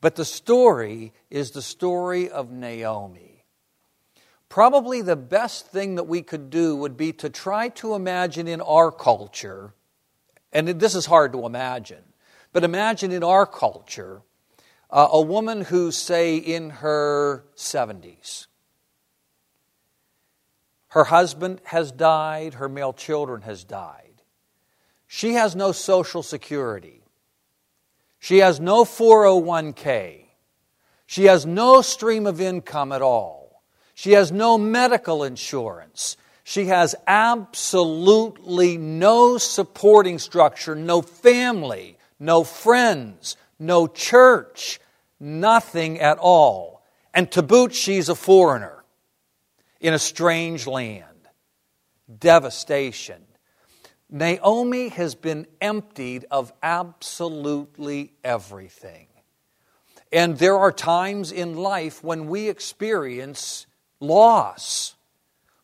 but 0.00 0.16
the 0.16 0.24
story 0.24 1.12
is 1.30 1.52
the 1.52 1.62
story 1.62 2.28
of 2.28 2.50
Naomi. 2.50 3.44
Probably 4.48 5.00
the 5.00 5.14
best 5.14 5.68
thing 5.68 5.94
that 5.94 6.08
we 6.08 6.20
could 6.20 6.50
do 6.50 6.74
would 6.74 6.96
be 6.96 7.12
to 7.14 7.30
try 7.30 7.68
to 7.68 7.94
imagine 7.94 8.48
in 8.48 8.60
our 8.60 8.90
culture, 8.90 9.74
and 10.52 10.66
this 10.66 10.96
is 10.96 11.06
hard 11.06 11.32
to 11.34 11.46
imagine, 11.46 12.02
but 12.52 12.64
imagine 12.64 13.12
in 13.12 13.22
our 13.22 13.46
culture 13.46 14.22
uh, 14.90 15.06
a 15.12 15.22
woman 15.22 15.62
who's, 15.62 15.96
say, 15.96 16.36
in 16.36 16.68
her 16.68 17.44
70s. 17.56 18.48
Her 20.92 21.04
husband 21.04 21.62
has 21.64 21.90
died, 21.90 22.52
her 22.54 22.68
male 22.68 22.92
children 22.92 23.40
has 23.42 23.64
died. 23.64 24.20
She 25.06 25.32
has 25.32 25.56
no 25.56 25.72
social 25.72 26.22
security. 26.22 27.02
She 28.18 28.38
has 28.38 28.60
no 28.60 28.84
401k. 28.84 30.26
She 31.06 31.24
has 31.24 31.46
no 31.46 31.80
stream 31.80 32.26
of 32.26 32.42
income 32.42 32.92
at 32.92 33.00
all. 33.00 33.62
She 33.94 34.12
has 34.12 34.30
no 34.30 34.58
medical 34.58 35.24
insurance. 35.24 36.18
She 36.44 36.66
has 36.66 36.94
absolutely 37.06 38.76
no 38.76 39.38
supporting 39.38 40.18
structure, 40.18 40.74
no 40.74 41.00
family, 41.00 41.96
no 42.20 42.44
friends, 42.44 43.38
no 43.58 43.86
church, 43.86 44.78
nothing 45.18 46.00
at 46.00 46.18
all. 46.18 46.82
And 47.14 47.32
to 47.32 47.40
boot, 47.40 47.72
she's 47.74 48.10
a 48.10 48.14
foreigner 48.14 48.81
in 49.82 49.92
a 49.92 49.98
strange 49.98 50.66
land. 50.66 51.04
Devastation. 52.18 53.22
Naomi 54.08 54.88
has 54.90 55.14
been 55.14 55.46
emptied 55.60 56.24
of 56.30 56.52
absolutely 56.62 58.12
everything. 58.22 59.08
And 60.12 60.38
there 60.38 60.56
are 60.56 60.72
times 60.72 61.32
in 61.32 61.56
life 61.56 62.04
when 62.04 62.28
we 62.28 62.48
experience 62.48 63.66
loss, 63.98 64.94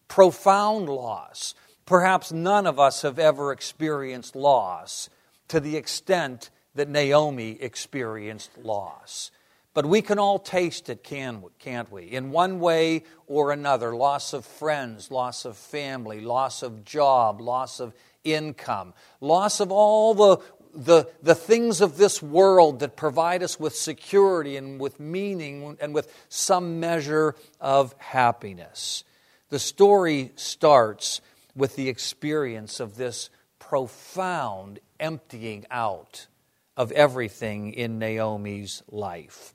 profound 0.08 0.88
loss. 0.88 1.54
Perhaps 1.86 2.32
none 2.32 2.66
of 2.66 2.80
us 2.80 3.02
have 3.02 3.18
ever 3.18 3.52
experienced 3.52 4.34
loss 4.34 5.10
to 5.48 5.60
the 5.60 5.76
extent 5.76 6.50
that 6.74 6.88
Naomi 6.88 7.58
experienced 7.60 8.56
loss. 8.58 9.30
But 9.78 9.86
we 9.86 10.02
can 10.02 10.18
all 10.18 10.40
taste 10.40 10.88
it, 10.88 11.04
can, 11.04 11.44
can't 11.60 11.88
we? 11.92 12.02
In 12.02 12.32
one 12.32 12.58
way 12.58 13.04
or 13.28 13.52
another 13.52 13.94
loss 13.94 14.32
of 14.32 14.44
friends, 14.44 15.08
loss 15.08 15.44
of 15.44 15.56
family, 15.56 16.20
loss 16.20 16.64
of 16.64 16.84
job, 16.84 17.40
loss 17.40 17.78
of 17.78 17.94
income, 18.24 18.92
loss 19.20 19.60
of 19.60 19.70
all 19.70 20.14
the, 20.14 20.38
the, 20.74 21.08
the 21.22 21.36
things 21.36 21.80
of 21.80 21.96
this 21.96 22.20
world 22.20 22.80
that 22.80 22.96
provide 22.96 23.40
us 23.44 23.60
with 23.60 23.72
security 23.72 24.56
and 24.56 24.80
with 24.80 24.98
meaning 24.98 25.76
and 25.80 25.94
with 25.94 26.12
some 26.28 26.80
measure 26.80 27.36
of 27.60 27.94
happiness. 27.98 29.04
The 29.48 29.60
story 29.60 30.32
starts 30.34 31.20
with 31.54 31.76
the 31.76 31.88
experience 31.88 32.80
of 32.80 32.96
this 32.96 33.30
profound 33.60 34.80
emptying 34.98 35.66
out 35.70 36.26
of 36.76 36.90
everything 36.90 37.74
in 37.74 38.00
Naomi's 38.00 38.82
life. 38.90 39.54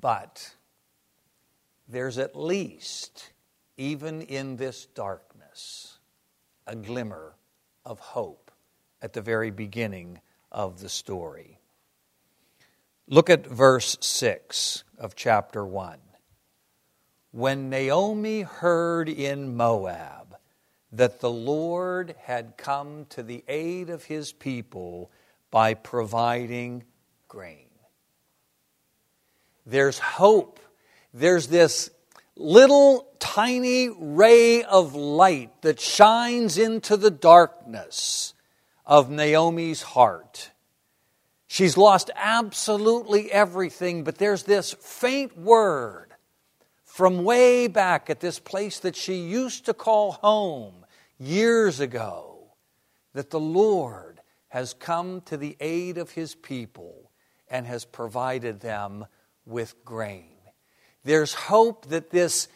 But 0.00 0.54
there's 1.88 2.18
at 2.18 2.36
least, 2.36 3.32
even 3.76 4.22
in 4.22 4.56
this 4.56 4.86
darkness, 4.86 5.98
a 6.66 6.76
glimmer 6.76 7.34
of 7.84 7.98
hope 7.98 8.50
at 9.02 9.12
the 9.12 9.22
very 9.22 9.50
beginning 9.50 10.20
of 10.52 10.80
the 10.80 10.88
story. 10.88 11.58
Look 13.06 13.30
at 13.30 13.46
verse 13.46 13.96
6 14.00 14.84
of 14.98 15.14
chapter 15.14 15.64
1. 15.64 15.98
When 17.30 17.70
Naomi 17.70 18.42
heard 18.42 19.08
in 19.08 19.56
Moab 19.56 20.36
that 20.92 21.20
the 21.20 21.30
Lord 21.30 22.14
had 22.20 22.56
come 22.56 23.06
to 23.10 23.22
the 23.22 23.44
aid 23.48 23.90
of 23.90 24.04
his 24.04 24.32
people 24.32 25.10
by 25.50 25.74
providing 25.74 26.84
grain. 27.28 27.67
There's 29.68 29.98
hope. 29.98 30.60
There's 31.12 31.48
this 31.48 31.90
little 32.36 33.06
tiny 33.18 33.90
ray 33.90 34.62
of 34.62 34.94
light 34.94 35.60
that 35.60 35.78
shines 35.78 36.56
into 36.56 36.96
the 36.96 37.10
darkness 37.10 38.32
of 38.86 39.10
Naomi's 39.10 39.82
heart. 39.82 40.52
She's 41.46 41.76
lost 41.76 42.10
absolutely 42.16 43.30
everything, 43.30 44.04
but 44.04 44.16
there's 44.16 44.44
this 44.44 44.72
faint 44.72 45.36
word 45.36 46.14
from 46.84 47.24
way 47.24 47.66
back 47.66 48.08
at 48.08 48.20
this 48.20 48.38
place 48.38 48.78
that 48.80 48.96
she 48.96 49.16
used 49.16 49.66
to 49.66 49.74
call 49.74 50.12
home 50.12 50.86
years 51.18 51.78
ago 51.78 52.54
that 53.12 53.28
the 53.28 53.40
Lord 53.40 54.20
has 54.48 54.72
come 54.72 55.20
to 55.22 55.36
the 55.36 55.58
aid 55.60 55.98
of 55.98 56.12
his 56.12 56.34
people 56.34 57.10
and 57.50 57.66
has 57.66 57.84
provided 57.84 58.60
them 58.60 59.04
with 59.48 59.84
grain. 59.84 60.36
There's 61.04 61.32
hope 61.32 61.86
that 61.86 62.10
this 62.10 62.48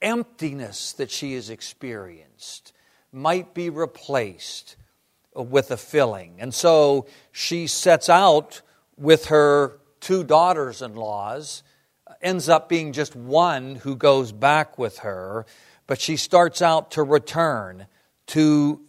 emptiness 0.00 0.94
that 0.94 1.10
she 1.10 1.34
has 1.34 1.50
experienced 1.50 2.72
might 3.12 3.54
be 3.54 3.68
replaced 3.68 4.76
with 5.34 5.70
a 5.70 5.76
filling. 5.76 6.36
And 6.40 6.54
so 6.54 7.06
she 7.30 7.66
sets 7.66 8.08
out 8.08 8.62
with 8.96 9.26
her 9.26 9.78
two 10.00 10.24
daughters 10.24 10.82
in 10.82 10.94
laws, 10.94 11.62
ends 12.22 12.48
up 12.48 12.68
being 12.68 12.92
just 12.92 13.14
one 13.14 13.76
who 13.76 13.96
goes 13.96 14.32
back 14.32 14.78
with 14.78 14.98
her, 14.98 15.46
but 15.86 16.00
she 16.00 16.16
starts 16.16 16.62
out 16.62 16.92
to 16.92 17.02
return 17.02 17.86
to, 18.28 18.80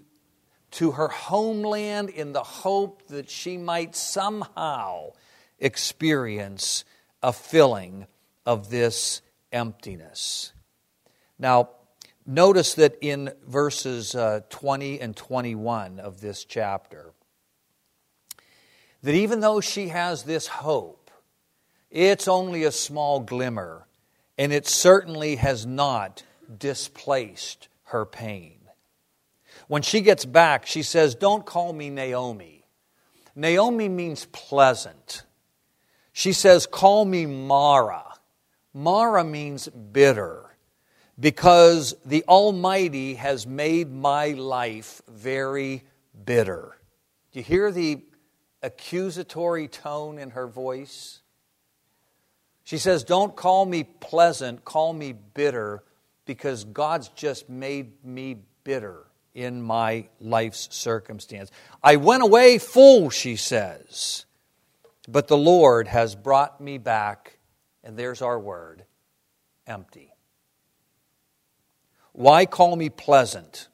to 0.72 0.91
her 0.91 1.08
homeland 1.08 2.10
in 2.10 2.31
the 2.31 2.43
hope 2.43 3.08
that 3.08 3.29
she 3.29 3.58
might 3.58 3.96
somehow 3.96 5.12
experience 5.60 6.86
a 7.22 7.34
filling 7.34 8.08
of 8.46 8.70
this 8.70 9.22
emptiness. 9.51 10.54
Now, 11.38 11.70
notice 12.25 12.75
that 12.75 12.98
in 13.01 13.32
verses 13.48 14.16
uh, 14.16 14.42
20 14.50 15.00
and 15.00 15.16
21 15.16 16.00
of 16.00 16.22
this 16.22 16.46
chapter, 16.46 17.13
that 19.04 19.16
even 19.16 19.40
though 19.40 19.62
she 19.62 19.90
has 19.90 20.24
this 20.24 20.48
hope, 20.48 21.12
it's 21.90 22.28
only 22.28 22.63
a 22.63 22.72
small 22.72 23.20
glimmer, 23.20 23.88
and 24.38 24.54
it 24.54 24.68
certainly 24.68 25.36
has 25.36 25.66
not 25.66 26.24
displaced 26.58 27.68
her 27.86 28.06
pain. 28.06 28.60
When 29.68 29.82
she 29.82 30.01
gets 30.01 30.25
back, 30.25 30.66
she 30.66 30.84
says, 30.84 31.16
Don't 31.16 31.46
call 31.46 31.74
me 31.74 31.90
Naomi. 31.90 32.66
Naomi 33.36 33.90
means 33.90 34.25
pleasant. 34.32 35.24
She 36.13 36.34
says, 36.34 36.65
Call 36.65 37.06
me 37.06 37.25
Mara. 37.25 38.06
Mara 38.74 39.24
means 39.24 39.68
bitter 39.68 40.51
because 41.20 41.96
the 42.06 42.24
Almighty 42.27 43.15
has 43.15 43.46
made 43.46 43.91
my 43.91 44.30
life 44.30 45.01
very 45.08 45.84
bitter. 46.25 46.77
Do 47.32 47.39
you 47.39 47.44
hear 47.44 47.72
the 47.72 48.03
accusatory 48.63 49.68
tone 49.68 50.18
in 50.18 50.32
her 50.32 50.48
voice? 50.48 51.22
She 52.63 52.77
says, 52.77 53.03
Don't 53.03 53.36
call 53.36 53.65
me 53.65 53.84
pleasant, 53.84 54.65
call 54.65 54.94
me 54.94 55.13
bitter, 55.13 55.84
because 56.25 56.63
God's 56.63 57.10
just 57.10 57.50
made 57.50 58.03
me 58.03 58.38
bitter 58.63 59.06
in 59.34 59.62
my 59.62 60.08
life's 60.20 60.70
circumstance. 60.72 61.51
I 61.84 61.96
went 61.96 62.24
away 62.24 62.58
full, 62.58 63.10
she 63.10 63.36
says, 63.36 64.25
but 65.08 65.27
the 65.27 65.38
Lord 65.38 65.88
has 65.88 66.15
brought 66.15 66.62
me 66.62 66.77
back 66.77 67.39
and 67.84 67.98
there's 67.98 68.22
our 68.22 68.39
word 68.39 68.86
empty. 69.66 70.14
Why 72.14 72.46
call 72.46 72.75
me 72.75 72.90
pleasant? 72.90 73.68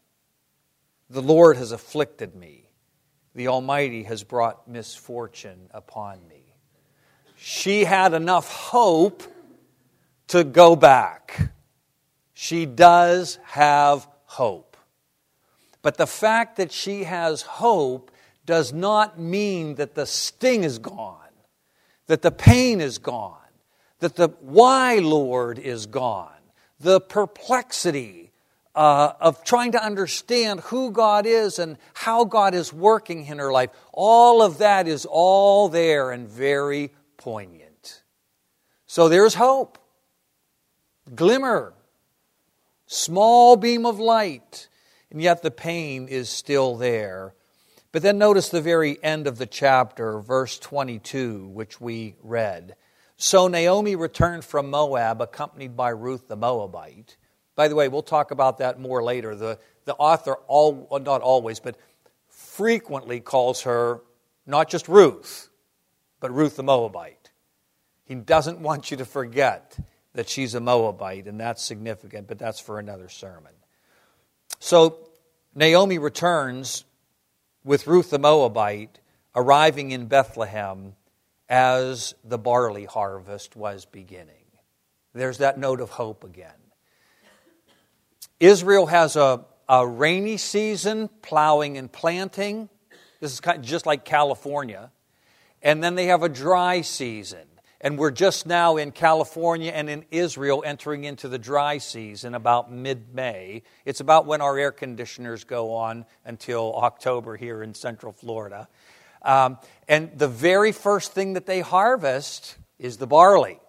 The 1.09 1.21
Lord 1.21 1.57
has 1.57 1.71
afflicted 1.71 2.35
me. 2.35 2.69
The 3.33 3.47
Almighty 3.47 4.03
has 4.03 4.23
brought 4.23 4.67
misfortune 4.67 5.69
upon 5.71 6.27
me. 6.27 6.53
She 7.35 7.83
had 7.83 8.13
enough 8.13 8.51
hope 8.51 9.23
to 10.27 10.43
go 10.43 10.75
back. 10.75 11.51
She 12.33 12.65
does 12.65 13.39
have 13.43 14.07
hope. 14.25 14.75
But 15.81 15.97
the 15.97 16.07
fact 16.07 16.57
that 16.57 16.71
she 16.71 17.03
has 17.05 17.43
hope 17.43 18.11
does 18.47 18.73
not 18.73 19.19
mean 19.19 19.75
that 19.75 19.93
the 19.93 20.07
sting 20.07 20.63
is 20.63 20.79
gone, 20.79 21.19
that 22.07 22.23
the 22.23 22.31
pain 22.31 22.81
is 22.81 22.97
gone 22.97 23.37
that 23.99 24.15
the 24.15 24.29
why, 24.41 24.95
Lord, 24.95 25.59
is 25.59 25.85
gone. 25.85 26.31
The 26.79 27.01
perplexity 27.01 28.31
uh, 28.75 29.13
of 29.19 29.43
trying 29.43 29.71
to 29.71 29.83
understand 29.83 30.59
who 30.61 30.91
God 30.91 31.25
is 31.25 31.57
and 31.57 31.77
how 31.93 32.25
God 32.25 32.53
is 32.53 32.71
working 32.71 33.25
in 33.25 33.39
her 33.39 33.51
life, 33.51 33.71
all 33.91 34.43
of 34.43 34.59
that 34.59 34.87
is 34.87 35.07
all 35.09 35.69
there 35.69 36.11
and 36.11 36.27
very 36.27 36.91
poignant. 37.17 38.03
So 38.85 39.09
there's 39.09 39.33
hope, 39.33 39.79
glimmer, 41.15 41.73
small 42.85 43.57
beam 43.57 43.85
of 43.85 43.99
light, 43.99 44.67
and 45.09 45.21
yet 45.21 45.41
the 45.41 45.51
pain 45.51 46.07
is 46.07 46.29
still 46.29 46.75
there. 46.75 47.33
But 47.97 48.03
then 48.03 48.19
notice 48.19 48.49
the 48.49 48.61
very 48.61 49.03
end 49.03 49.25
of 49.25 49.39
the 49.39 49.47
chapter, 49.47 50.19
verse 50.19 50.59
22, 50.59 51.47
which 51.47 51.81
we 51.81 52.13
read. 52.21 52.75
So 53.15 53.47
Naomi 53.47 53.95
returned 53.95 54.45
from 54.45 54.69
Moab, 54.69 55.19
accompanied 55.19 55.75
by 55.75 55.89
Ruth 55.89 56.27
the 56.27 56.35
Moabite. 56.35 57.17
By 57.55 57.67
the 57.67 57.73
way, 57.73 57.87
we'll 57.87 58.03
talk 58.03 58.29
about 58.29 58.59
that 58.59 58.79
more 58.79 59.01
later. 59.01 59.33
The, 59.33 59.57
the 59.85 59.95
author, 59.95 60.35
all, 60.45 60.87
not 61.03 61.21
always, 61.21 61.59
but 61.59 61.75
frequently 62.29 63.19
calls 63.19 63.63
her 63.63 64.01
not 64.45 64.69
just 64.69 64.87
Ruth, 64.87 65.49
but 66.19 66.31
Ruth 66.31 66.55
the 66.55 66.61
Moabite. 66.61 67.31
He 68.05 68.13
doesn't 68.13 68.59
want 68.59 68.91
you 68.91 68.97
to 68.97 69.05
forget 69.05 69.75
that 70.13 70.29
she's 70.29 70.53
a 70.53 70.59
Moabite, 70.59 71.25
and 71.25 71.39
that's 71.39 71.63
significant, 71.63 72.27
but 72.27 72.37
that's 72.37 72.59
for 72.59 72.77
another 72.77 73.09
sermon. 73.09 73.53
So 74.59 74.99
Naomi 75.55 75.97
returns 75.97 76.83
with 77.67 77.85
Ruth 77.85 78.11
the 78.11 78.17
Moabite, 78.17 78.99
arriving 79.35 79.91
in 79.91 80.05
Bethlehem 80.05 80.95
as 81.49 82.15
the 82.23 82.37
barley 82.37 82.85
harvest 82.85 83.57
was 83.57 83.83
beginning. 83.83 84.45
There's 85.13 85.39
that 85.39 85.59
note 85.59 85.81
of 85.81 85.89
hope 85.89 86.23
again. 86.23 86.49
Israel 88.39 88.85
has 88.85 89.17
a, 89.17 89.43
a 89.67 89.85
rainy 89.85 90.37
season, 90.37 91.09
plowing 91.21 91.77
and 91.77 91.91
planting. 91.91 92.69
This 93.19 93.33
is 93.33 93.41
kind 93.41 93.59
of 93.59 93.65
just 93.65 93.85
like 93.85 94.05
California. 94.05 94.89
And 95.61 95.83
then 95.83 95.95
they 95.95 96.05
have 96.05 96.23
a 96.23 96.29
dry 96.29 96.79
season. 96.81 97.46
And 97.79 97.97
we're 97.99 98.11
just 98.11 98.47
now 98.47 98.77
in 98.77 98.91
California 98.91 99.71
and 99.71 99.89
in 99.89 100.05
Israel 100.09 100.63
entering 100.65 101.03
into 101.03 101.27
the 101.27 101.37
dry 101.37 101.77
season 101.77 102.33
about 102.33 102.71
mid 102.71 103.13
May. 103.13 103.61
It's 103.85 103.99
about 103.99 104.25
when 104.25 104.41
our 104.41 104.57
air 104.57 104.71
conditioners 104.71 105.43
go 105.43 105.73
on 105.73 106.05
until 106.25 106.75
October 106.75 107.37
here 107.37 107.61
in 107.61 107.75
Central 107.75 108.13
Florida. 108.13 108.67
Um, 109.21 109.59
and 109.87 110.17
the 110.17 110.27
very 110.27 110.71
first 110.71 111.11
thing 111.11 111.33
that 111.33 111.45
they 111.45 111.61
harvest 111.61 112.57
is 112.79 112.97
the 112.97 113.07
barley. 113.07 113.59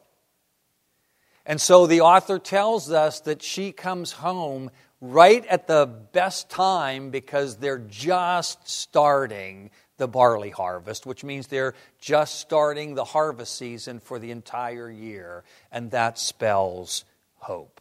And 1.44 1.61
so 1.61 1.87
the 1.87 2.03
author 2.03 2.38
tells 2.38 2.90
us 2.90 3.21
that 3.21 3.42
she 3.42 3.73
comes 3.73 4.12
home 4.12 4.71
right 5.01 5.44
at 5.47 5.66
the 5.66 5.87
best 6.12 6.51
time 6.51 7.11
because 7.11 7.57
they're 7.57 7.79
just 7.79 8.68
starting 8.68 9.71
the 9.99 10.09
barley 10.09 10.51
harvest, 10.51 11.05
which 11.05 11.23
means 11.23 11.47
they're 11.47 11.75
just 12.01 12.41
starting 12.41 12.95
the 12.95 13.05
harvest 13.05 13.57
season 13.57 14.01
for 14.01 14.19
the 14.19 14.31
entire 14.31 14.91
year, 14.91 15.45
and 15.71 15.91
that 15.91 16.19
spells 16.19 17.05
hope. 17.37 17.81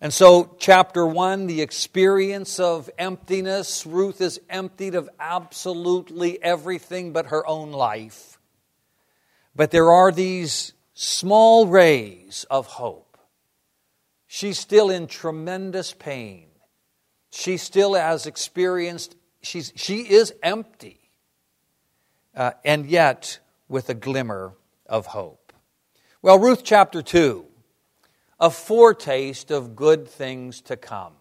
And 0.00 0.12
so, 0.14 0.56
chapter 0.58 1.06
one, 1.06 1.46
the 1.46 1.60
experience 1.60 2.58
of 2.58 2.88
emptiness. 2.96 3.84
Ruth 3.84 4.20
is 4.20 4.40
emptied 4.48 4.94
of 4.94 5.10
absolutely 5.18 6.42
everything 6.42 7.12
but 7.12 7.26
her 7.26 7.46
own 7.46 7.72
life. 7.72 8.38
But 9.54 9.70
there 9.72 9.90
are 9.90 10.10
these 10.10 10.72
small 10.94 11.66
rays 11.66 12.46
of 12.50 12.66
hope. 12.66 13.18
She's 14.26 14.58
still 14.58 14.90
in 14.90 15.06
tremendous 15.06 15.92
pain. 15.92 16.46
She 17.30 17.56
still 17.56 17.94
has 17.94 18.26
experienced, 18.26 19.16
she's, 19.42 19.72
she 19.76 20.00
is 20.00 20.32
empty, 20.42 21.00
uh, 22.34 22.52
and 22.64 22.86
yet 22.86 23.38
with 23.68 23.88
a 23.88 23.94
glimmer 23.94 24.54
of 24.86 25.06
hope. 25.06 25.52
Well, 26.22 26.38
Ruth 26.38 26.62
chapter 26.64 27.02
2 27.02 27.46
a 28.40 28.50
foretaste 28.50 29.50
of 29.50 29.76
good 29.76 30.08
things 30.08 30.62
to 30.62 30.76
come. 30.76 31.12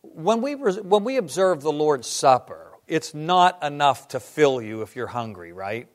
when 0.00 0.40
we, 0.40 0.54
when 0.54 1.04
we 1.04 1.18
observe 1.18 1.60
the 1.60 1.72
Lord's 1.72 2.08
Supper, 2.08 2.72
it's 2.86 3.12
not 3.12 3.62
enough 3.62 4.08
to 4.08 4.20
fill 4.20 4.62
you 4.62 4.80
if 4.80 4.96
you're 4.96 5.08
hungry, 5.08 5.52
right? 5.52 5.88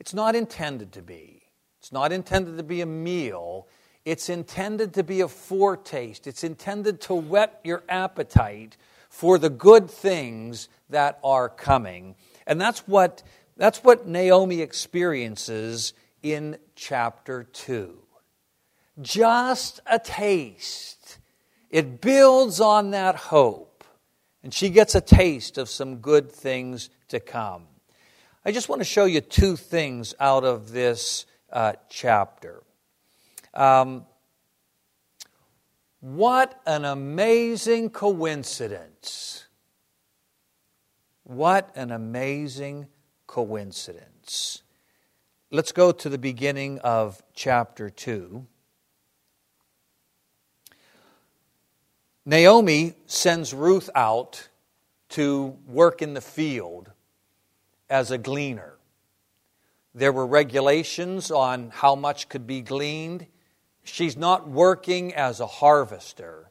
It's 0.00 0.12
not 0.12 0.34
intended 0.34 0.92
to 0.92 1.02
be. 1.02 1.42
It's 1.78 1.92
not 1.92 2.10
intended 2.12 2.56
to 2.56 2.64
be 2.64 2.80
a 2.80 2.86
meal. 2.86 3.68
It's 4.04 4.28
intended 4.28 4.94
to 4.94 5.04
be 5.04 5.20
a 5.20 5.28
foretaste. 5.28 6.26
It's 6.26 6.42
intended 6.42 7.00
to 7.02 7.14
whet 7.14 7.60
your 7.62 7.84
appetite 7.88 8.76
for 9.14 9.38
the 9.38 9.48
good 9.48 9.88
things 9.88 10.68
that 10.90 11.20
are 11.22 11.48
coming. 11.48 12.16
And 12.48 12.60
that's 12.60 12.80
what, 12.80 13.22
that's 13.56 13.84
what 13.84 14.08
Naomi 14.08 14.60
experiences 14.60 15.92
in 16.20 16.58
chapter 16.74 17.44
2. 17.44 17.96
Just 19.00 19.78
a 19.86 20.00
taste. 20.00 21.18
It 21.70 22.00
builds 22.00 22.60
on 22.60 22.90
that 22.90 23.14
hope. 23.14 23.84
And 24.42 24.52
she 24.52 24.68
gets 24.68 24.96
a 24.96 25.00
taste 25.00 25.58
of 25.58 25.68
some 25.68 25.98
good 25.98 26.32
things 26.32 26.90
to 27.06 27.20
come. 27.20 27.66
I 28.44 28.50
just 28.50 28.68
want 28.68 28.80
to 28.80 28.84
show 28.84 29.04
you 29.04 29.20
two 29.20 29.54
things 29.54 30.16
out 30.18 30.42
of 30.42 30.72
this 30.72 31.24
uh, 31.52 31.74
chapter. 31.88 32.64
Um, 33.54 34.06
what 36.04 36.60
an 36.66 36.84
amazing 36.84 37.88
coincidence. 37.88 39.46
What 41.22 41.74
an 41.74 41.92
amazing 41.92 42.88
coincidence. 43.26 44.62
Let's 45.50 45.72
go 45.72 45.92
to 45.92 46.10
the 46.10 46.18
beginning 46.18 46.78
of 46.80 47.22
chapter 47.32 47.88
2. 47.88 48.46
Naomi 52.26 52.92
sends 53.06 53.54
Ruth 53.54 53.88
out 53.94 54.50
to 55.08 55.56
work 55.66 56.02
in 56.02 56.12
the 56.12 56.20
field 56.20 56.90
as 57.88 58.10
a 58.10 58.18
gleaner. 58.18 58.74
There 59.94 60.12
were 60.12 60.26
regulations 60.26 61.30
on 61.30 61.70
how 61.70 61.94
much 61.94 62.28
could 62.28 62.46
be 62.46 62.60
gleaned 62.60 63.26
She's 63.84 64.16
not 64.16 64.48
working 64.48 65.14
as 65.14 65.40
a 65.40 65.46
harvester. 65.46 66.50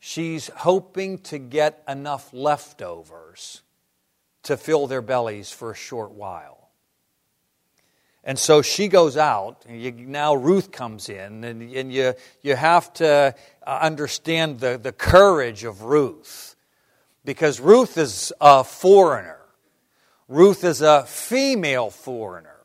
She's 0.00 0.48
hoping 0.48 1.18
to 1.18 1.38
get 1.38 1.82
enough 1.88 2.32
leftovers 2.32 3.62
to 4.42 4.56
fill 4.56 4.86
their 4.86 5.02
bellies 5.02 5.50
for 5.50 5.70
a 5.70 5.76
short 5.76 6.12
while. 6.12 6.70
And 8.24 8.38
so 8.38 8.60
she 8.60 8.88
goes 8.88 9.16
out, 9.16 9.64
and 9.66 9.80
you, 9.80 9.92
now 9.92 10.34
Ruth 10.34 10.70
comes 10.70 11.08
in, 11.08 11.44
and, 11.44 11.62
and 11.62 11.92
you, 11.92 12.14
you 12.42 12.56
have 12.56 12.92
to 12.94 13.34
uh, 13.66 13.78
understand 13.80 14.60
the, 14.60 14.78
the 14.82 14.92
courage 14.92 15.64
of 15.64 15.82
Ruth. 15.82 16.54
Because 17.24 17.60
Ruth 17.60 17.96
is 17.96 18.32
a 18.40 18.64
foreigner, 18.64 19.38
Ruth 20.28 20.64
is 20.64 20.82
a 20.82 21.04
female 21.04 21.90
foreigner. 21.90 22.57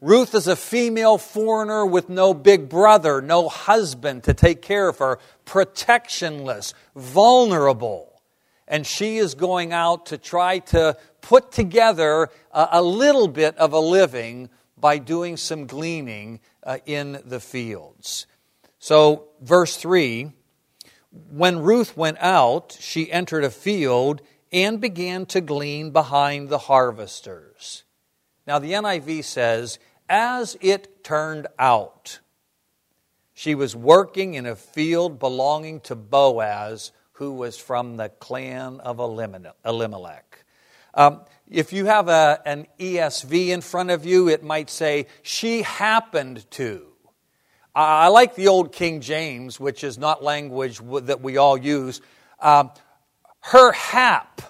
Ruth 0.00 0.34
is 0.34 0.46
a 0.46 0.56
female 0.56 1.16
foreigner 1.16 1.86
with 1.86 2.08
no 2.08 2.34
big 2.34 2.68
brother, 2.68 3.22
no 3.22 3.48
husband 3.48 4.24
to 4.24 4.34
take 4.34 4.60
care 4.60 4.88
of 4.88 4.98
her, 4.98 5.18
protectionless, 5.44 6.74
vulnerable. 6.94 8.20
And 8.68 8.86
she 8.86 9.16
is 9.16 9.34
going 9.34 9.72
out 9.72 10.06
to 10.06 10.18
try 10.18 10.58
to 10.58 10.96
put 11.22 11.50
together 11.52 12.28
a, 12.52 12.68
a 12.72 12.82
little 12.82 13.28
bit 13.28 13.56
of 13.56 13.72
a 13.72 13.78
living 13.78 14.50
by 14.76 14.98
doing 14.98 15.36
some 15.36 15.66
gleaning 15.66 16.40
uh, 16.62 16.78
in 16.84 17.20
the 17.24 17.40
fields. 17.40 18.26
So, 18.78 19.28
verse 19.40 19.76
3 19.76 20.32
When 21.30 21.60
Ruth 21.60 21.96
went 21.96 22.18
out, 22.20 22.76
she 22.78 23.10
entered 23.10 23.44
a 23.44 23.50
field 23.50 24.20
and 24.52 24.80
began 24.80 25.26
to 25.26 25.40
glean 25.40 25.90
behind 25.90 26.50
the 26.50 26.58
harvesters. 26.58 27.84
Now, 28.46 28.60
the 28.60 28.72
NIV 28.72 29.24
says, 29.24 29.78
as 30.08 30.56
it 30.60 31.04
turned 31.04 31.46
out, 31.58 32.20
she 33.34 33.54
was 33.54 33.76
working 33.76 34.34
in 34.34 34.46
a 34.46 34.56
field 34.56 35.18
belonging 35.18 35.80
to 35.80 35.94
Boaz, 35.94 36.92
who 37.12 37.32
was 37.32 37.58
from 37.58 37.96
the 37.96 38.08
clan 38.08 38.80
of 38.80 38.98
Elimelech. 38.98 40.44
Um, 40.94 41.20
if 41.48 41.72
you 41.72 41.84
have 41.84 42.08
a, 42.08 42.40
an 42.44 42.66
ESV 42.80 43.48
in 43.48 43.60
front 43.60 43.90
of 43.90 44.06
you, 44.06 44.28
it 44.28 44.42
might 44.42 44.70
say, 44.70 45.06
She 45.22 45.62
happened 45.62 46.50
to. 46.52 46.86
I 47.74 48.08
like 48.08 48.34
the 48.34 48.48
old 48.48 48.72
King 48.72 49.02
James, 49.02 49.60
which 49.60 49.84
is 49.84 49.98
not 49.98 50.24
language 50.24 50.80
that 51.02 51.20
we 51.20 51.36
all 51.36 51.58
use. 51.58 52.00
Um, 52.40 52.70
her 53.40 53.70
hap. 53.72 54.40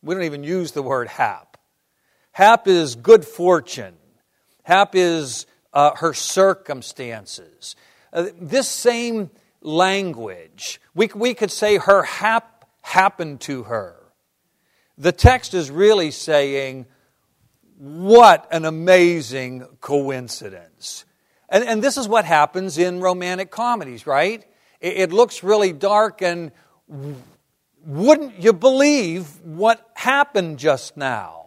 We 0.00 0.14
don't 0.14 0.22
even 0.22 0.44
use 0.44 0.70
the 0.70 0.82
word 0.82 1.08
hap. 1.08 1.56
Hap 2.30 2.68
is 2.68 2.94
good 2.94 3.24
fortune. 3.24 3.96
Hap 4.66 4.96
is 4.96 5.46
uh, 5.72 5.92
her 5.94 6.12
circumstances. 6.12 7.76
Uh, 8.12 8.26
this 8.40 8.68
same 8.68 9.30
language, 9.60 10.80
we, 10.92 11.08
we 11.14 11.34
could 11.34 11.52
say 11.52 11.76
her 11.76 12.02
hap 12.02 12.68
happened 12.82 13.40
to 13.42 13.62
her. 13.62 13.94
The 14.98 15.12
text 15.12 15.54
is 15.54 15.70
really 15.70 16.10
saying, 16.10 16.86
what 17.78 18.48
an 18.50 18.64
amazing 18.64 19.68
coincidence. 19.80 21.04
And, 21.48 21.62
and 21.62 21.80
this 21.80 21.96
is 21.96 22.08
what 22.08 22.24
happens 22.24 22.76
in 22.76 23.00
romantic 23.00 23.52
comedies, 23.52 24.04
right? 24.04 24.44
It, 24.80 24.96
it 24.96 25.12
looks 25.12 25.44
really 25.44 25.72
dark, 25.72 26.22
and 26.22 26.50
wouldn't 27.84 28.42
you 28.42 28.52
believe 28.52 29.28
what 29.44 29.88
happened 29.94 30.58
just 30.58 30.96
now? 30.96 31.45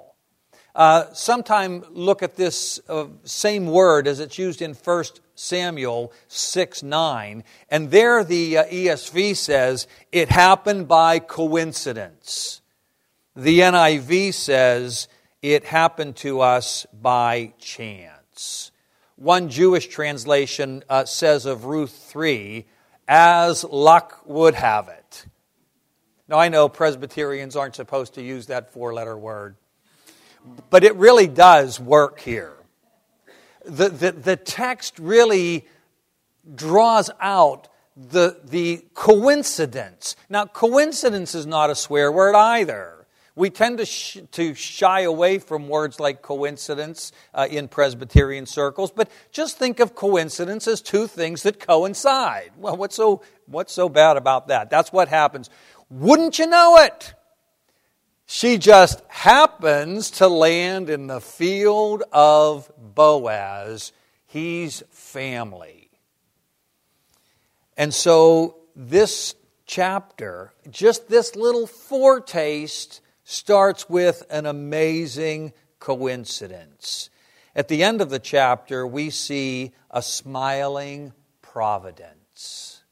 Uh, 0.75 1.11
sometime 1.13 1.83
look 1.89 2.21
at 2.21 2.35
this 2.35 2.79
uh, 2.87 3.07
same 3.23 3.67
word 3.67 4.07
as 4.07 4.19
it's 4.19 4.37
used 4.37 4.61
in 4.61 4.73
1 4.73 5.03
Samuel 5.35 6.13
6 6.27 6.83
9. 6.83 7.43
And 7.69 7.91
there 7.91 8.23
the 8.23 8.57
uh, 8.57 8.65
ESV 8.65 9.35
says, 9.35 9.87
it 10.11 10.29
happened 10.29 10.87
by 10.87 11.19
coincidence. 11.19 12.61
The 13.35 13.59
NIV 13.59 14.33
says, 14.33 15.07
it 15.41 15.63
happened 15.63 16.17
to 16.17 16.41
us 16.41 16.85
by 16.93 17.53
chance. 17.57 18.71
One 19.15 19.49
Jewish 19.49 19.87
translation 19.87 20.83
uh, 20.89 21.05
says 21.05 21.45
of 21.45 21.65
Ruth 21.65 21.91
3, 22.09 22.65
as 23.07 23.63
luck 23.63 24.21
would 24.25 24.53
have 24.55 24.87
it. 24.87 25.25
Now, 26.27 26.37
I 26.37 26.49
know 26.49 26.69
Presbyterians 26.69 27.55
aren't 27.55 27.75
supposed 27.75 28.13
to 28.13 28.21
use 28.21 28.47
that 28.47 28.71
four 28.71 28.93
letter 28.93 29.17
word. 29.17 29.55
But 30.69 30.83
it 30.83 30.95
really 30.95 31.27
does 31.27 31.79
work 31.79 32.19
here. 32.19 32.53
The, 33.65 33.89
the, 33.89 34.11
the 34.11 34.35
text 34.35 34.99
really 34.99 35.67
draws 36.55 37.09
out 37.19 37.67
the, 37.95 38.39
the 38.45 38.85
coincidence. 38.93 40.15
Now, 40.29 40.45
coincidence 40.45 41.35
is 41.35 41.45
not 41.45 41.69
a 41.69 41.75
swear 41.75 42.11
word 42.11 42.35
either. 42.35 42.95
We 43.35 43.49
tend 43.49 43.77
to, 43.77 43.85
sh- 43.85 44.19
to 44.31 44.53
shy 44.53 45.01
away 45.01 45.39
from 45.39 45.69
words 45.69 45.99
like 45.99 46.21
coincidence 46.21 47.11
uh, 47.33 47.47
in 47.49 47.67
Presbyterian 47.67 48.45
circles, 48.45 48.91
but 48.91 49.09
just 49.31 49.57
think 49.57 49.79
of 49.79 49.95
coincidence 49.95 50.67
as 50.67 50.81
two 50.81 51.07
things 51.07 51.43
that 51.43 51.59
coincide. 51.59 52.51
Well, 52.57 52.75
what's 52.75 52.95
so, 52.95 53.21
what's 53.45 53.73
so 53.73 53.87
bad 53.87 54.17
about 54.17 54.47
that? 54.47 54.69
That's 54.69 54.91
what 54.91 55.07
happens. 55.07 55.49
Wouldn't 55.89 56.37
you 56.39 56.47
know 56.47 56.77
it? 56.77 57.13
She 58.31 58.59
just 58.59 59.01
happens 59.07 60.11
to 60.11 60.27
land 60.27 60.87
in 60.91 61.07
the 61.07 61.19
field 61.19 62.03
of 62.11 62.71
Boaz. 62.77 63.91
He's 64.27 64.83
family. 64.91 65.89
And 67.75 67.91
so 67.91 68.57
this 68.75 69.33
chapter, 69.65 70.53
just 70.69 71.09
this 71.09 71.35
little 71.35 71.65
foretaste, 71.65 73.01
starts 73.23 73.89
with 73.89 74.21
an 74.29 74.45
amazing 74.45 75.51
coincidence. 75.79 77.09
At 77.55 77.67
the 77.67 77.83
end 77.83 77.99
of 77.99 78.11
the 78.11 78.19
chapter, 78.19 78.85
we 78.85 79.09
see 79.09 79.71
a 79.89 80.03
smiling 80.03 81.13
providence. 81.41 82.83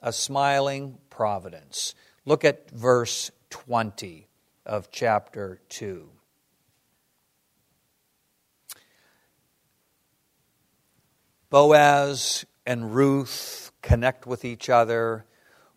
A 0.00 0.10
smiling 0.10 0.96
providence. 1.10 1.94
Look 2.24 2.46
at 2.46 2.70
verse 2.70 3.30
20 3.50 4.27
of 4.68 4.90
chapter 4.90 5.60
2. 5.70 6.08
Boaz 11.50 12.44
and 12.66 12.94
Ruth 12.94 13.72
connect 13.80 14.26
with 14.26 14.44
each 14.44 14.68
other. 14.68 15.24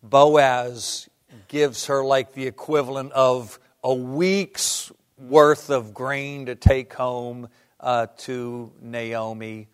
Boaz 0.02 1.08
gives 1.48 1.86
her 1.86 2.04
like 2.04 2.34
the 2.34 2.46
equivalent 2.46 3.12
of 3.12 3.58
a 3.82 3.94
week's 3.94 4.92
worth 5.16 5.70
of 5.70 5.94
grain 5.94 6.46
to 6.46 6.54
take 6.54 6.92
home 6.92 7.48
uh, 7.80 8.08
to 8.18 8.70
Naomi. 8.82 9.68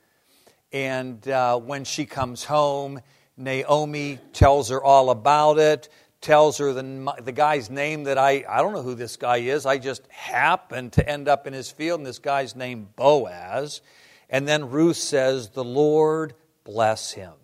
And 0.72 1.26
uh, 1.26 1.58
when 1.58 1.84
she 1.84 2.06
comes 2.06 2.44
home, 2.44 3.00
Naomi 3.36 4.18
tells 4.32 4.68
her 4.70 4.82
all 4.82 5.10
about 5.10 5.58
it 5.58 5.88
tells 6.20 6.58
her 6.58 6.72
the, 6.72 7.14
the 7.22 7.32
guy's 7.32 7.70
name 7.70 8.04
that 8.04 8.18
I, 8.18 8.44
I 8.48 8.60
don't 8.60 8.72
know 8.72 8.82
who 8.82 8.94
this 8.94 9.16
guy 9.16 9.38
is. 9.38 9.66
I 9.66 9.78
just 9.78 10.06
happened 10.08 10.94
to 10.94 11.08
end 11.08 11.28
up 11.28 11.46
in 11.46 11.52
his 11.52 11.70
field, 11.70 12.00
and 12.00 12.06
this 12.06 12.18
guy's 12.18 12.56
named 12.56 12.96
Boaz. 12.96 13.80
And 14.28 14.46
then 14.46 14.70
Ruth 14.70 14.96
says, 14.96 15.50
The 15.50 15.64
Lord 15.64 16.34
bless 16.64 17.12
him, 17.12 17.34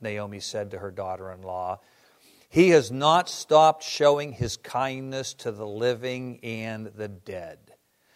Naomi 0.00 0.40
said 0.40 0.70
to 0.70 0.78
her 0.78 0.90
daughter 0.90 1.30
in 1.32 1.42
law. 1.42 1.80
He 2.48 2.70
has 2.70 2.90
not 2.90 3.28
stopped 3.28 3.84
showing 3.84 4.32
his 4.32 4.56
kindness 4.56 5.34
to 5.34 5.52
the 5.52 5.66
living 5.66 6.40
and 6.42 6.86
the 6.86 7.08
dead. 7.08 7.58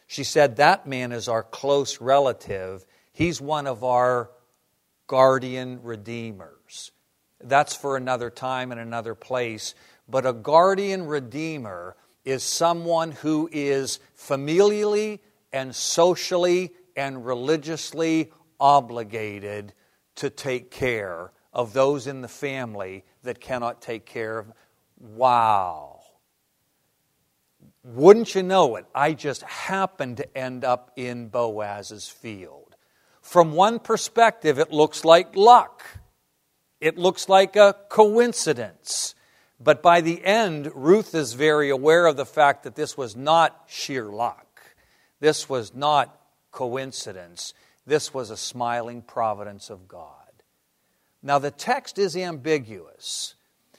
She 0.07 0.25
said, 0.25 0.57
That 0.57 0.87
man 0.87 1.13
is 1.13 1.29
our 1.29 1.43
close 1.43 2.01
relative. 2.01 2.85
He's 3.13 3.41
one 3.41 3.67
of 3.67 3.85
our 3.85 4.31
guardian 5.07 5.83
redeemers. 5.83 6.91
That's 7.43 7.77
for 7.77 7.97
another 7.97 8.31
time 8.31 8.73
and 8.73 8.81
another 8.81 9.15
place. 9.15 9.75
But 10.09 10.27
a 10.27 10.33
guardian 10.33 11.07
redeemer 11.07 11.97
is 12.25 12.43
someone 12.43 13.13
who 13.13 13.49
is 13.53 14.01
familially 14.19 15.21
and 15.53 15.75
socially 15.75 16.73
and 16.97 17.25
religiously 17.25 18.33
obligated 18.59 19.73
to 20.17 20.31
take 20.31 20.71
care 20.71 21.33
of 21.53 21.73
those 21.73 22.07
in 22.07 22.23
the 22.23 22.29
family 22.29 23.05
that 23.23 23.41
cannot 23.41 23.81
take 23.81 24.07
care 24.07 24.39
of. 24.39 24.53
Wow. 24.99 26.01
Wouldn't 27.83 28.35
you 28.35 28.43
know 28.43 28.77
it? 28.77 28.87
I 28.95 29.13
just 29.13 29.43
happened 29.43 30.17
to 30.17 30.39
end 30.39 30.65
up 30.65 30.93
in 30.97 31.29
Boaz's 31.29 32.09
field. 32.09 32.77
From 33.21 33.53
one 33.53 33.79
perspective, 33.79 34.59
it 34.59 34.73
looks 34.73 35.05
like 35.05 35.37
luck. 35.37 35.83
It 36.81 36.99
looks 36.99 37.29
like 37.29 37.57
a 37.57 37.77
coincidence. 37.89 39.15
But 39.65 39.83
by 39.83 40.03
the 40.03 40.23
end, 40.23 40.71
Ruth 40.75 41.15
is 41.15 41.33
very 41.33 41.71
aware 41.71 42.05
of 42.05 42.19
the 42.19 42.27
fact 42.27 42.65
that 42.65 42.75
this 42.75 42.99
was 42.99 43.17
not 43.17 43.65
sheer 43.67 44.05
luck. 44.05 44.61
This 45.21 45.49
was 45.49 45.75
not 45.75 46.21
coincidence. 46.53 47.55
This 47.87 48.13
was 48.13 48.29
a 48.29 48.37
smiling 48.37 49.01
providence 49.01 49.71
of 49.71 49.89
God. 49.89 50.11
Now, 51.23 51.39
the 51.39 51.51
text 51.51 51.99
is 51.99 52.15
ambiguous 52.15 53.35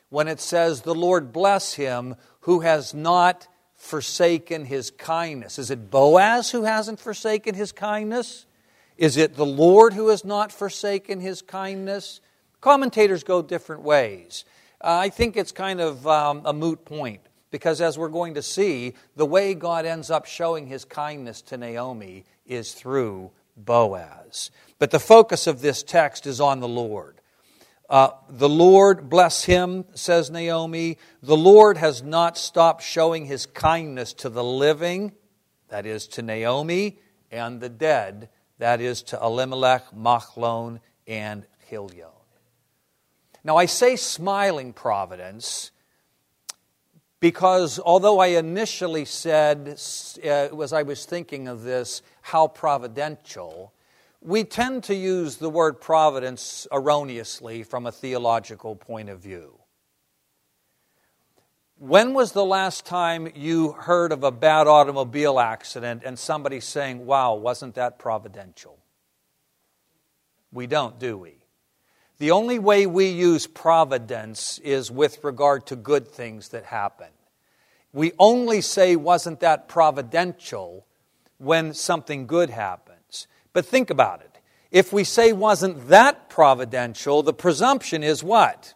when 0.10 0.28
it 0.28 0.40
says, 0.40 0.82
The 0.82 0.96
Lord 0.96 1.32
bless 1.32 1.76
him 1.76 2.16
who 2.42 2.62
has 2.62 2.96
not 2.96 3.48
forsaken 3.76 4.66
his 4.66 4.90
kindness. 4.90 5.60
Is 5.60 5.70
it 5.70 5.92
Boaz 5.92 6.50
who 6.50 6.64
hasn't 6.64 7.00
forsaken 7.00 7.54
his 7.54 7.72
kindness? 7.72 8.48
Is 8.98 9.18
it 9.18 9.36
the 9.36 9.46
Lord 9.46 9.94
who 9.94 10.08
has 10.08 10.26
not 10.26 10.52
forsaken 10.52 11.20
his 11.20 11.44
kindness? 11.44 12.22
Commentators 12.60 13.24
go 13.24 13.44
different 13.44 13.84
ways. 13.84 14.46
Uh, 14.82 14.98
I 14.98 15.10
think 15.10 15.38
it's 15.38 15.52
kind 15.52 15.80
of 15.82 16.06
um, 16.08 16.42
a 16.46 16.54
moot 16.54 16.86
point 16.86 17.22
because, 17.52 17.82
as 17.82 17.98
we're 17.98 18.10
going 18.10 18.34
to 18.34 18.42
see, 18.42 18.94
the 19.16 19.26
way 19.26 19.54
God 19.54 19.86
ends 19.86 20.12
up 20.12 20.26
showing 20.26 20.68
his 20.68 20.86
kindness 20.86 21.42
to 21.44 21.58
Naomi 21.58 22.26
is 22.46 22.74
through 22.74 23.32
Boaz. 23.56 24.52
But 24.78 24.92
the 24.92 25.00
focus 25.00 25.48
of 25.48 25.62
this 25.62 25.84
text 25.84 26.28
is 26.28 26.42
on 26.42 26.60
the 26.60 26.68
Lord. 26.68 27.22
Uh, 27.90 28.10
the 28.30 28.50
Lord 28.50 29.10
bless 29.10 29.44
him, 29.44 29.86
says 29.94 30.32
Naomi. 30.32 30.98
The 31.22 31.38
Lord 31.38 31.78
has 31.78 32.02
not 32.02 32.38
stopped 32.38 32.84
showing 32.84 33.26
his 33.26 33.46
kindness 33.46 34.12
to 34.14 34.30
the 34.30 34.44
living, 34.44 35.14
that 35.70 35.86
is 35.86 36.08
to 36.10 36.22
Naomi, 36.22 37.00
and 37.32 37.62
the 37.62 37.70
dead, 37.70 38.30
that 38.58 38.82
is 38.82 39.04
to 39.04 39.20
Elimelech, 39.22 39.92
Machlon, 39.96 40.80
and 41.08 41.46
Chilion. 41.70 42.15
Now, 43.46 43.58
I 43.58 43.68
say 43.68 43.96
smiling 43.96 44.74
providence 44.74 45.70
because 47.20 47.80
although 47.80 48.20
I 48.20 48.28
initially 48.28 49.06
said, 49.06 49.80
uh, 50.24 50.62
as 50.62 50.74
I 50.74 50.82
was 50.82 51.06
thinking 51.06 51.48
of 51.48 51.62
this, 51.62 52.02
how 52.24 52.48
providential, 52.48 53.72
we 54.20 54.46
tend 54.46 54.84
to 54.86 54.96
use 54.96 55.38
the 55.38 55.52
word 55.52 55.80
providence 55.80 56.66
erroneously 56.72 57.62
from 57.62 57.86
a 57.86 57.92
theological 57.92 58.76
point 58.76 59.10
of 59.10 59.20
view. 59.20 59.60
When 61.78 62.16
was 62.16 62.32
the 62.32 62.44
last 62.44 62.84
time 62.84 63.32
you 63.36 63.74
heard 63.74 64.12
of 64.12 64.24
a 64.24 64.32
bad 64.32 64.66
automobile 64.66 65.40
accident 65.40 66.02
and 66.04 66.18
somebody 66.18 66.60
saying, 66.60 67.06
Wow, 67.06 67.36
wasn't 67.36 67.76
that 67.76 68.00
providential? 68.00 68.80
We 70.52 70.66
don't, 70.66 70.98
do 70.98 71.16
we? 71.16 71.45
The 72.18 72.32
only 72.32 72.60
way 72.60 72.86
we 72.86 73.08
use 73.08 73.46
providence 73.46 74.60
is 74.60 74.90
with 74.90 75.24
regard 75.24 75.66
to 75.68 75.76
good 75.76 76.08
things 76.08 76.50
that 76.50 76.66
happen. 76.66 77.10
We 77.92 78.14
only 78.20 78.62
say, 78.62 78.96
wasn't 78.96 79.42
that 79.42 79.68
providential 79.68 80.86
when 81.38 81.74
something 81.74 82.28
good 82.28 82.50
happens. 82.50 83.28
But 83.54 83.66
think 83.66 83.90
about 83.90 84.22
it. 84.22 84.40
If 84.72 84.92
we 84.92 85.04
say, 85.04 85.34
wasn't 85.34 85.90
that 85.90 86.30
providential, 86.30 87.24
the 87.24 87.34
presumption 87.34 88.04
is 88.04 88.24
what? 88.24 88.74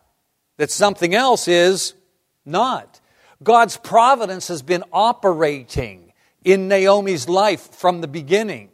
That 0.58 0.71
something 0.71 1.13
else 1.15 1.47
is 1.47 1.93
not. 2.45 2.99
God's 3.41 3.78
providence 3.78 4.49
has 4.49 4.62
been 4.62 4.84
operating 4.91 6.13
in 6.43 6.67
Naomi's 6.67 7.30
life 7.30 7.73
from 7.73 8.02
the 8.02 8.08
beginning. 8.08 8.69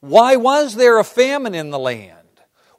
Why 0.00 0.36
was 0.36 0.74
there 0.74 0.98
a 0.98 1.04
famine 1.04 1.54
in 1.54 1.70
the 1.70 1.78
land? 1.78 2.21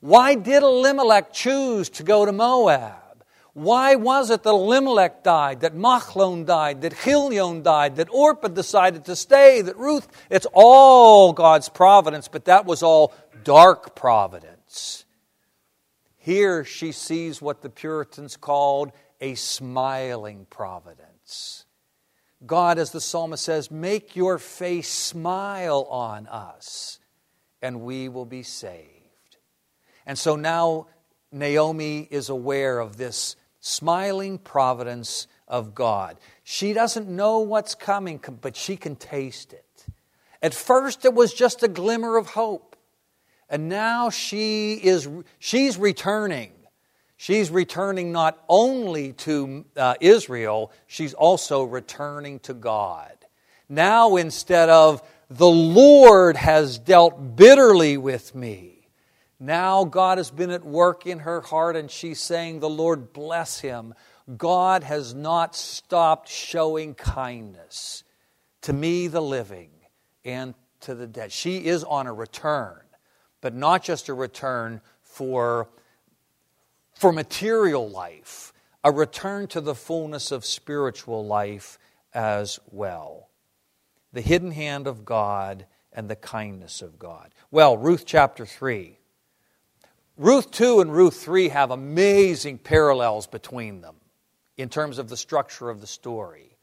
Why 0.04 0.36
did 0.36 0.64
Elimelech 0.64 1.32
choose 1.32 1.90
to 1.92 2.04
go 2.04 2.26
to 2.26 2.34
Moab? 2.34 3.24
Why 3.54 3.96
was 3.96 4.32
it 4.32 4.44
that 4.44 4.50
Elimelech 4.50 5.24
died, 5.24 5.62
that 5.62 5.76
Machlon 5.76 6.46
died, 6.46 6.82
that 6.82 6.98
Chilion 7.06 7.64
died, 7.64 7.96
that 7.96 8.10
Orpah 8.12 8.50
decided 8.50 9.06
to 9.06 9.16
stay, 9.16 9.62
that 9.62 9.78
Ruth? 9.78 10.10
It's 10.30 10.46
all 10.52 11.32
God's 11.32 11.70
providence, 11.70 12.28
but 12.28 12.44
that 12.46 12.66
was 12.66 12.84
all 12.84 13.14
dark 13.46 13.96
providence. 13.96 15.06
Here 16.18 16.66
she 16.66 16.92
sees 16.92 17.42
what 17.42 17.62
the 17.62 17.70
Puritans 17.70 18.36
called 18.36 18.92
a 19.22 19.36
smiling 19.36 20.48
providence. 20.50 21.64
God, 22.46 22.78
as 22.78 22.92
the 22.92 23.00
psalmist 23.00 23.46
says, 23.46 23.72
make 23.72 24.18
your 24.18 24.38
face 24.38 24.90
smile 24.90 25.88
on 25.90 26.28
us, 26.28 27.00
and 27.62 27.80
we 27.80 28.10
will 28.10 28.26
be 28.26 28.44
saved. 28.44 28.93
And 30.06 30.18
so 30.18 30.36
now 30.36 30.88
Naomi 31.32 32.08
is 32.10 32.30
aware 32.30 32.80
of 32.80 32.98
this 32.98 33.36
smiling 33.60 34.38
providence 34.38 35.28
of 35.48 35.74
God. 35.74 36.18
She 36.44 36.74
doesn't 36.74 37.08
know 37.08 37.40
what's 37.40 37.76
coming, 37.76 38.20
but 38.42 38.56
she 38.56 38.76
can 38.76 38.96
taste 38.96 39.54
it. 39.54 39.86
At 40.42 40.54
first, 40.54 41.06
it 41.06 41.14
was 41.14 41.34
just 41.34 41.64
a 41.64 41.68
glimmer 41.68 42.18
of 42.18 42.28
hope. 42.28 42.76
And 43.50 43.70
now 43.70 44.10
she 44.10 44.74
is 44.74 45.08
she's 45.40 45.78
returning. 45.78 46.52
She's 47.18 47.50
returning 47.50 48.12
not 48.12 48.44
only 48.50 49.14
to 49.14 49.64
uh, 49.78 49.96
Israel, 50.02 50.72
she's 50.88 51.14
also 51.14 51.64
returning 51.64 52.40
to 52.40 52.54
God. 52.54 53.14
Now, 53.70 54.18
instead 54.18 54.70
of 54.70 55.02
the 55.30 55.48
Lord 55.48 56.36
has 56.36 56.78
dealt 56.78 57.36
bitterly 57.36 57.96
with 57.98 58.36
me, 58.36 58.73
now 59.44 59.84
God 59.84 60.20
has 60.20 60.32
been 60.32 60.52
at 60.52 60.64
work 60.64 61.06
in 61.06 61.20
her 61.20 61.42
heart, 61.42 61.76
and 61.76 61.92
she's 61.92 62.22
saying, 62.22 62.62
The 62.62 62.70
Lord 62.70 63.12
bless 63.12 63.60
him. 63.60 63.94
God 64.38 64.84
has 64.84 65.14
not 65.14 65.54
stopped 65.54 66.30
showing 66.30 66.96
kindness 66.96 68.06
to 68.62 68.72
me, 68.72 69.08
the 69.08 69.22
living, 69.22 69.72
and 70.24 70.54
to 70.80 70.96
the 70.96 71.08
dead. 71.08 71.34
She 71.34 71.66
is 71.66 71.84
on 71.84 72.08
a 72.08 72.14
return, 72.14 72.80
but 73.42 73.54
not 73.54 73.84
just 73.84 74.08
a 74.08 74.14
return 74.14 74.80
for, 75.02 75.68
for 76.94 77.12
material 77.12 77.90
life, 77.90 78.54
a 78.82 78.94
return 78.94 79.48
to 79.48 79.60
the 79.60 79.76
fullness 79.76 80.32
of 80.32 80.46
spiritual 80.46 81.26
life 81.26 81.78
as 82.14 82.60
well. 82.72 83.28
The 84.14 84.22
hidden 84.22 84.52
hand 84.52 84.88
of 84.88 85.04
God 85.04 85.66
and 85.92 86.10
the 86.10 86.16
kindness 86.16 86.82
of 86.82 86.98
God. 86.98 87.34
Well, 87.52 87.76
Ruth 87.76 88.06
chapter 88.06 88.46
3. 88.46 89.00
Ruth 90.18 90.52
2 90.52 90.80
and 90.82 90.94
Ruth 90.94 91.16
3 91.16 91.50
have 91.50 91.72
amazing 91.72 92.60
parallels 92.60 93.26
between 93.26 93.82
them 93.82 93.96
in 94.58 94.70
terms 94.70 95.00
of 95.00 95.10
the 95.10 95.18
structure 95.18 95.72
of 95.72 95.82
the 95.82 95.88
story. 95.88 96.56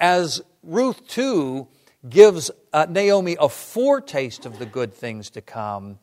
As 0.00 0.42
Ruth 0.64 1.06
2 1.06 1.68
gives 2.08 2.50
uh, 2.72 2.86
Naomi 2.90 3.36
a 3.38 3.48
foretaste 3.48 4.44
of 4.44 4.58
the 4.58 4.66
good 4.66 4.92
things 4.92 5.30
to 5.30 5.40
come, 5.40 6.00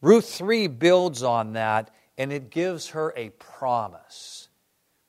Ruth 0.00 0.28
3 0.28 0.68
builds 0.68 1.24
on 1.24 1.54
that 1.54 1.90
and 2.16 2.32
it 2.32 2.48
gives 2.48 2.90
her 2.90 3.12
a 3.16 3.30
promise. 3.30 4.48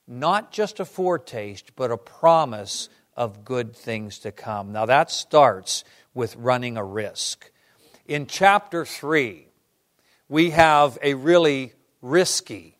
Not 0.07 0.51
just 0.51 0.79
a 0.79 0.85
foretaste, 0.85 1.75
but 1.75 1.91
a 1.91 1.97
promise 1.97 2.89
of 3.15 3.45
good 3.45 3.75
things 3.75 4.17
to 4.19 4.31
come. 4.31 4.71
Now 4.71 4.87
that 4.87 5.11
starts 5.11 5.83
with 6.15 6.35
running 6.35 6.77
a 6.77 6.83
risk. 6.83 7.51
In 8.07 8.25
chapter 8.25 8.85
3, 8.85 9.44
we 10.29 10.51
have 10.51 10.97
a 11.01 11.13
really 11.13 11.73
risky, 12.01 12.77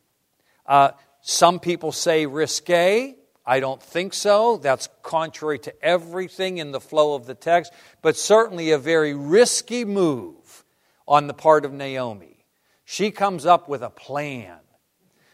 uh, 0.66 0.92
some 1.22 1.60
people 1.60 1.92
say 1.92 2.26
risque, 2.26 3.16
I 3.46 3.60
don't 3.60 3.82
think 3.82 4.14
so. 4.14 4.58
That's 4.58 4.90
contrary 5.04 5.60
to 5.60 5.84
everything 5.84 6.58
in 6.58 6.72
the 6.72 6.80
flow 6.80 7.14
of 7.14 7.28
the 7.28 7.36
text, 7.36 7.72
but 8.02 8.18
certainly 8.18 8.72
a 8.72 8.80
very 8.80 9.14
risky 9.14 9.86
move 9.86 10.64
on 11.08 11.28
the 11.28 11.34
part 11.34 11.66
of 11.66 11.72
Naomi. 11.72 12.46
She 12.86 13.12
comes 13.12 13.46
up 13.46 13.70
with 13.70 13.84
a 13.84 13.90
plan. 13.90 14.58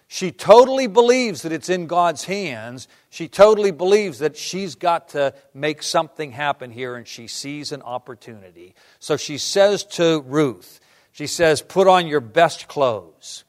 She 0.10 0.34
totally 0.34 0.88
believes 0.88 1.44
that 1.44 1.54
it's 1.54 1.70
in 1.70 1.88
God's 1.88 2.26
hands. 2.26 2.90
She 3.10 3.30
totally 3.30 3.72
believes 3.72 4.20
that 4.20 4.36
she's 4.36 4.76
got 4.76 5.10
to 5.10 5.34
make 5.54 5.82
something 5.82 6.34
happen 6.34 6.70
here, 6.70 6.98
and 6.98 7.08
she 7.08 7.28
sees 7.28 7.72
an 7.72 7.82
opportunity. 7.82 8.76
So 9.00 9.16
she 9.16 9.38
says 9.38 9.86
to 9.86 10.20
Ruth, 10.28 10.81
She 11.12 11.28
says, 11.28 11.62
Put 11.62 11.88
on 11.88 12.08
your 12.08 12.22
best 12.22 12.68
clothes. 12.68 13.44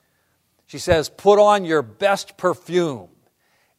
She 0.67 0.79
says, 0.79 1.09
Put 1.09 1.39
on 1.39 1.65
your 1.65 1.83
best 1.83 2.37
perfume. 2.37 3.09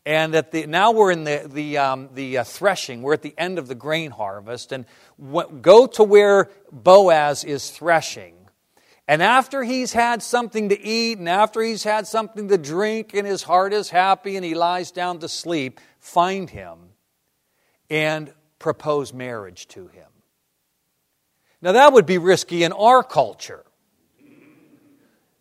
And 0.06 0.36
at 0.36 0.52
the, 0.52 0.66
now 0.68 0.92
we're 0.92 1.12
in 1.12 1.24
the, 1.24 1.50
the, 1.52 1.78
um, 1.78 2.10
the 2.14 2.40
uh, 2.40 2.44
threshing. 2.44 3.02
We're 3.02 3.14
at 3.14 3.22
the 3.22 3.34
end 3.38 3.58
of 3.58 3.68
the 3.68 3.76
grain 3.76 4.12
harvest. 4.12 4.74
And 4.74 4.86
w- 5.18 5.60
go 5.62 5.88
to 5.88 6.04
where 6.04 6.50
Boaz 6.72 7.46
is 7.46 7.72
threshing. 7.72 8.36
And 9.08 9.22
after 9.22 9.64
he's 9.64 9.94
had 9.94 10.22
something 10.22 10.70
to 10.70 10.82
eat 10.82 11.20
and 11.20 11.28
after 11.28 11.62
he's 11.62 11.84
had 11.84 12.08
something 12.08 12.48
to 12.50 12.58
drink 12.58 13.14
and 13.14 13.28
his 13.28 13.44
heart 13.44 13.74
is 13.74 13.90
happy 13.90 14.36
and 14.36 14.46
he 14.46 14.56
lies 14.56 14.92
down 14.92 15.20
to 15.20 15.30
sleep, 15.30 15.80
find 16.00 16.50
him 16.50 16.78
and 17.90 18.34
propose 18.60 19.14
marriage 19.14 19.68
to 19.70 19.88
him. 19.88 20.08
Now, 21.62 21.74
that 21.74 21.94
would 21.94 22.06
be 22.06 22.18
risky 22.18 22.64
in 22.64 22.74
our 22.74 23.04
culture. 23.04 23.64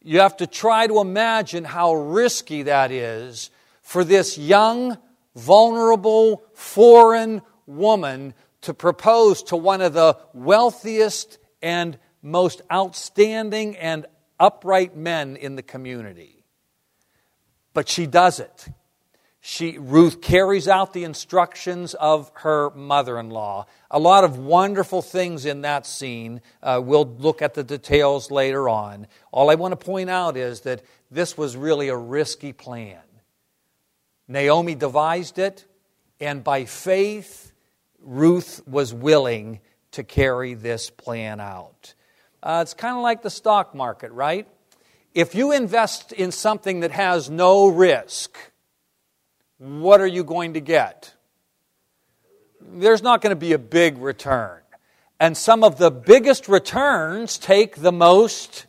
You 0.03 0.21
have 0.21 0.37
to 0.38 0.47
try 0.47 0.87
to 0.87 1.01
imagine 1.01 1.65
how 1.65 1.95
risky 1.95 2.65
that 2.65 2.91
is 2.91 3.51
for 3.83 4.05
this 4.05 4.37
young, 4.37 4.99
vulnerable, 5.37 6.45
foreign 6.55 7.43
woman 7.67 8.35
to 8.62 8.75
propose 8.75 9.43
to 9.45 9.57
one 9.57 9.81
of 9.81 9.93
the 9.93 10.19
wealthiest 10.33 11.38
and 11.62 11.99
most 12.23 12.62
outstanding 12.73 13.77
and 13.77 14.07
upright 14.38 14.97
men 14.97 15.37
in 15.37 15.57
the 15.57 15.62
community. 15.62 16.45
But 17.75 17.88
she 17.88 18.07
does 18.07 18.41
it. 18.41 18.69
She, 19.44 19.76
Ruth 19.76 20.20
carries 20.20 20.68
out 20.68 20.92
the 20.92 21.02
instructions 21.02 21.94
of 21.94 22.31
her 22.35 22.70
mother 22.76 23.18
in 23.18 23.28
law. 23.28 23.66
A 23.90 23.98
lot 23.98 24.22
of 24.22 24.38
wonderful 24.38 25.02
things 25.02 25.46
in 25.46 25.62
that 25.62 25.85
scene. 25.85 26.40
Uh, 26.62 26.81
we'll 26.81 27.16
look 27.18 27.42
at 27.42 27.55
the 27.55 27.64
details 27.64 28.31
later 28.31 28.68
on. 28.68 29.09
All 29.33 29.50
I 29.50 29.57
want 29.57 29.72
to 29.72 29.85
point 29.85 30.11
out 30.11 30.37
is 30.37 30.61
that 30.61 30.83
this 31.11 31.37
was 31.37 31.57
really 31.57 31.88
a 31.88 31.96
risky 31.96 32.52
plan. 32.52 33.00
Naomi 34.28 34.76
devised 34.76 35.40
it, 35.40 35.66
and 36.20 36.44
by 36.44 36.64
faith, 36.64 37.52
Ruth 38.00 38.62
was 38.64 38.94
willing 38.94 39.59
to 39.90 40.05
carry 40.05 40.55
this 40.55 40.88
plan 40.88 41.40
out. 41.40 41.94
Uh, 42.44 42.61
it's 42.62 42.74
kind 42.74 42.96
of 42.96 43.02
like 43.02 43.22
the 43.22 43.31
stock 43.31 43.74
market, 43.74 44.12
right? 44.12 44.46
If 45.14 45.35
you 45.35 45.50
invest 45.50 46.12
in 46.12 46.31
something 46.31 46.78
that 46.81 46.92
has 46.92 47.28
no 47.28 47.66
risk, 47.66 48.38
what 49.62 50.01
are 50.01 50.07
you 50.09 50.25
going 50.25 50.55
to 50.55 50.61
get? 50.61 51.14
There's 52.61 53.01
not 53.01 53.20
going 53.20 53.31
to 53.31 53.37
be 53.37 53.53
a 53.53 53.59
big 53.59 53.98
return. 53.98 54.61
And 55.20 55.37
some 55.37 55.62
of 55.62 55.79
the 55.79 55.90
biggest 55.90 56.48
returns 56.48 57.38
take 57.38 57.77
the 57.77 57.92
most 57.92 58.66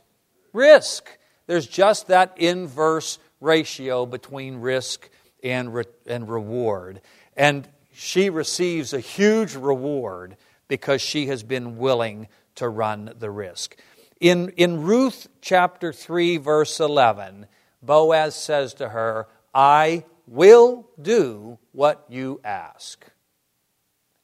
risk. 0.53 1.09
There's 1.47 1.65
just 1.65 2.07
that 2.07 2.37
inverse 2.37 3.17
ratio 3.41 4.05
between 4.05 4.57
risk 4.57 5.09
and, 5.43 5.73
re- 5.73 5.85
and 6.05 6.29
reward. 6.29 7.01
And 7.35 7.67
she 7.91 8.29
receives 8.29 8.93
a 8.93 8.99
huge 8.99 9.55
reward 9.55 10.37
because 10.67 11.01
she 11.01 11.25
has 11.25 11.41
been 11.41 11.77
willing 11.77 12.27
to 12.55 12.69
run 12.69 13.13
the 13.17 13.31
risk. 13.31 13.75
In, 14.19 14.49
in 14.57 14.83
Ruth 14.83 15.27
chapter 15.41 15.91
3, 15.91 16.37
verse 16.37 16.79
11, 16.79 17.47
Boaz 17.81 18.35
says 18.35 18.75
to 18.75 18.89
her, 18.89 19.27
I 19.55 20.05
will 20.27 20.89
do 21.01 21.57
what 21.71 22.05
you 22.09 22.39
ask. 22.43 23.05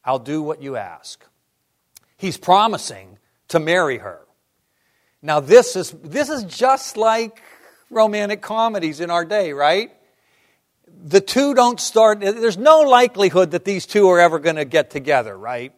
I'll 0.04 0.20
do 0.20 0.42
what 0.42 0.62
you 0.62 0.76
ask. 0.76 1.24
He's 2.18 2.38
promising 2.38 3.18
to 3.50 3.60
marry 3.60 3.98
her. 3.98 4.22
Now, 5.22 5.40
this 5.40 5.76
is, 5.76 5.92
this 5.92 6.30
is 6.30 6.44
just 6.44 6.96
like 6.96 7.42
romantic 7.90 8.42
comedies 8.42 9.00
in 9.00 9.10
our 9.10 9.26
day, 9.26 9.52
right? 9.54 9.92
The 11.04 11.22
two 11.22 11.54
don't 11.54 11.80
start, 11.80 12.22
there's 12.22 12.58
no 12.58 12.82
likelihood 12.82 13.52
that 13.52 13.66
these 13.66 13.86
two 13.86 14.08
are 14.10 14.20
ever 14.20 14.40
going 14.40 14.56
to 14.56 14.66
get 14.66 14.90
together, 14.90 15.38
right? 15.38 15.74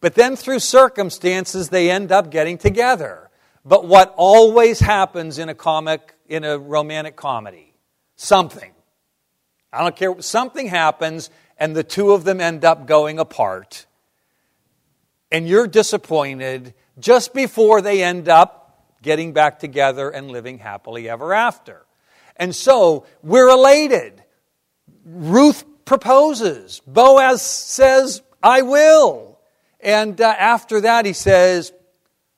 But 0.00 0.14
then 0.14 0.34
through 0.36 0.58
circumstances, 0.58 1.68
they 1.68 1.90
end 1.90 2.10
up 2.10 2.30
getting 2.30 2.58
together. 2.58 3.30
But 3.64 3.86
what 3.86 4.12
always 4.16 4.80
happens 4.80 5.38
in 5.38 5.48
a 5.48 5.54
comic, 5.54 6.14
in 6.28 6.42
a 6.44 6.58
romantic 6.58 7.14
comedy? 7.14 7.74
Something. 8.16 8.72
I 9.72 9.80
don't 9.82 9.96
care. 9.96 10.20
Something 10.20 10.68
happens, 10.68 11.30
and 11.58 11.74
the 11.74 11.84
two 11.84 12.12
of 12.12 12.24
them 12.24 12.40
end 12.40 12.64
up 12.64 12.86
going 12.86 13.18
apart. 13.18 13.86
And 15.30 15.48
you're 15.48 15.66
disappointed 15.66 16.74
just 16.98 17.32
before 17.32 17.80
they 17.80 18.02
end 18.02 18.28
up 18.28 18.86
getting 19.02 19.32
back 19.32 19.58
together 19.58 20.10
and 20.10 20.30
living 20.30 20.58
happily 20.58 21.08
ever 21.08 21.32
after. 21.32 21.86
And 22.36 22.54
so 22.54 23.06
we're 23.22 23.48
elated. 23.48 24.22
Ruth 25.04 25.64
proposes. 25.84 26.80
Boaz 26.86 27.42
says, 27.42 28.22
I 28.42 28.62
will. 28.62 29.38
And 29.80 30.20
uh, 30.20 30.34
after 30.38 30.82
that, 30.82 31.06
he 31.06 31.12
says, 31.12 31.72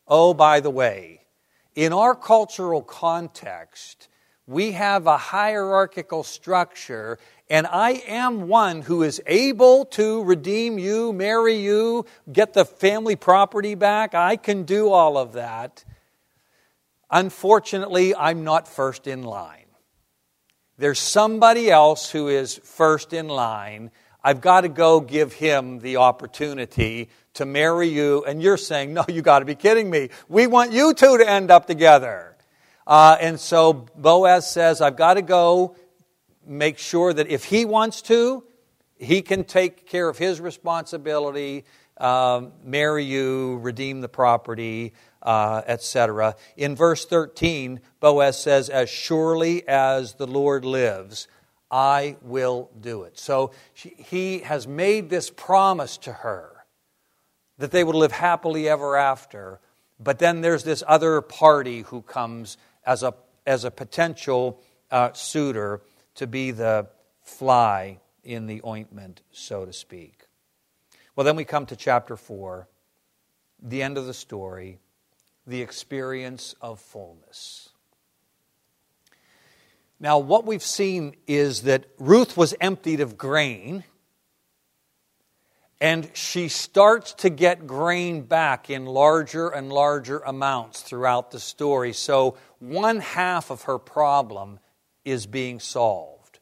Oh, 0.06 0.34
by 0.34 0.60
the 0.60 0.70
way, 0.70 1.22
in 1.74 1.92
our 1.92 2.14
cultural 2.14 2.82
context, 2.82 4.03
we 4.46 4.72
have 4.72 5.07
a 5.07 5.16
hierarchical 5.16 6.22
structure, 6.22 7.18
and 7.48 7.66
I 7.66 8.02
am 8.07 8.48
one 8.48 8.83
who 8.83 9.02
is 9.02 9.22
able 9.26 9.87
to 9.87 10.22
redeem 10.22 10.78
you, 10.78 11.12
marry 11.12 11.57
you, 11.57 12.04
get 12.30 12.52
the 12.52 12.64
family 12.64 13.16
property 13.16 13.74
back. 13.74 14.14
I 14.14 14.37
can 14.37 14.64
do 14.64 14.90
all 14.90 15.16
of 15.16 15.33
that. 15.33 15.85
Unfortunately, 17.11 18.14
I'm 18.14 18.44
not 18.44 18.68
first 18.68 19.07
in 19.07 19.22
line. 19.22 19.64
There's 20.76 20.98
somebody 20.98 21.70
else 21.70 22.11
who 22.11 22.28
is 22.28 22.61
first 22.64 23.12
in 23.12 23.28
line. 23.28 23.92
I've 24.22 24.40
got 24.40 24.62
to 24.62 24.68
go 24.68 25.00
give 25.00 25.33
him 25.33 25.78
the 25.78 25.96
opportunity 25.98 27.09
to 27.35 27.46
marry 27.46 27.88
you, 27.88 28.24
and 28.26 28.42
you're 28.42 28.57
saying, 28.57 28.92
No, 28.92 29.04
you 29.09 29.22
got 29.22 29.38
to 29.38 29.44
be 29.44 29.54
kidding 29.54 29.88
me. 29.88 30.11
We 30.28 30.46
want 30.46 30.72
you 30.72 30.92
two 30.92 31.18
to 31.18 31.28
end 31.28 31.50
up 31.50 31.66
together. 31.66 32.33
Uh, 32.86 33.16
and 33.20 33.40
so 33.40 33.72
Boaz 33.72 34.50
says, 34.50 34.80
I've 34.80 34.96
got 34.96 35.14
to 35.14 35.22
go 35.22 35.76
make 36.46 36.78
sure 36.78 37.12
that 37.12 37.28
if 37.28 37.44
he 37.44 37.64
wants 37.64 38.02
to, 38.02 38.44
he 38.98 39.22
can 39.22 39.44
take 39.44 39.86
care 39.86 40.08
of 40.08 40.18
his 40.18 40.40
responsibility, 40.40 41.64
um, 41.98 42.52
marry 42.62 43.04
you, 43.04 43.58
redeem 43.62 44.00
the 44.00 44.08
property, 44.08 44.92
uh, 45.22 45.62
etc. 45.66 46.36
In 46.56 46.76
verse 46.76 47.06
13, 47.06 47.80
Boaz 48.00 48.40
says, 48.40 48.68
As 48.68 48.90
surely 48.90 49.66
as 49.66 50.14
the 50.14 50.26
Lord 50.26 50.64
lives, 50.64 51.28
I 51.70 52.16
will 52.22 52.70
do 52.78 53.02
it. 53.02 53.18
So 53.18 53.52
she, 53.72 53.94
he 53.96 54.38
has 54.40 54.68
made 54.68 55.10
this 55.10 55.30
promise 55.30 55.96
to 55.98 56.12
her 56.12 56.66
that 57.58 57.70
they 57.70 57.84
would 57.84 57.96
live 57.96 58.12
happily 58.12 58.68
ever 58.68 58.96
after. 58.96 59.60
But 59.98 60.18
then 60.18 60.40
there's 60.40 60.64
this 60.64 60.82
other 60.86 61.20
party 61.20 61.82
who 61.82 62.02
comes 62.02 62.58
as 62.86 63.02
a, 63.02 63.14
as 63.46 63.64
a 63.64 63.70
potential 63.70 64.60
uh, 64.90 65.12
suitor 65.12 65.82
to 66.14 66.26
be 66.26 66.50
the 66.50 66.88
fly 67.22 67.98
in 68.22 68.46
the 68.46 68.60
ointment, 68.64 69.22
so 69.32 69.64
to 69.64 69.72
speak. 69.72 70.26
Well, 71.16 71.24
then 71.24 71.37
we 71.37 71.44
come 71.44 71.66
to 71.66 71.76
chapter 71.76 72.16
4, 72.16 72.68
the 73.62 73.82
end 73.82 73.98
of 73.98 74.06
the 74.06 74.14
story, 74.14 74.78
the 75.46 75.62
experience 75.62 76.54
of 76.60 76.80
fullness. 76.80 77.70
Now, 80.00 80.18
what 80.18 80.44
we've 80.44 80.62
seen 80.62 81.14
is 81.26 81.62
that 81.62 81.87
Ruth 81.98 82.37
was 82.37 82.54
emptied 82.60 83.00
of 83.00 83.16
grain 83.16 83.85
and 85.80 86.08
she 86.14 86.48
starts 86.48 87.12
to 87.14 87.28
get 87.30 87.66
grain 87.66 88.22
back 88.22 88.70
in 88.70 88.87
larger 88.87 89.48
and 89.48 89.72
larger 89.72 90.20
amounts 90.20 90.82
throughout 90.82 91.30
the 91.30 91.40
story. 91.40 91.92
So, 91.92 92.37
one 92.69 93.00
half 93.00 93.50
of 93.50 93.62
her 93.62 93.79
problem 93.79 94.58
is 95.04 95.27
being 95.27 95.60
solved. 95.60 96.38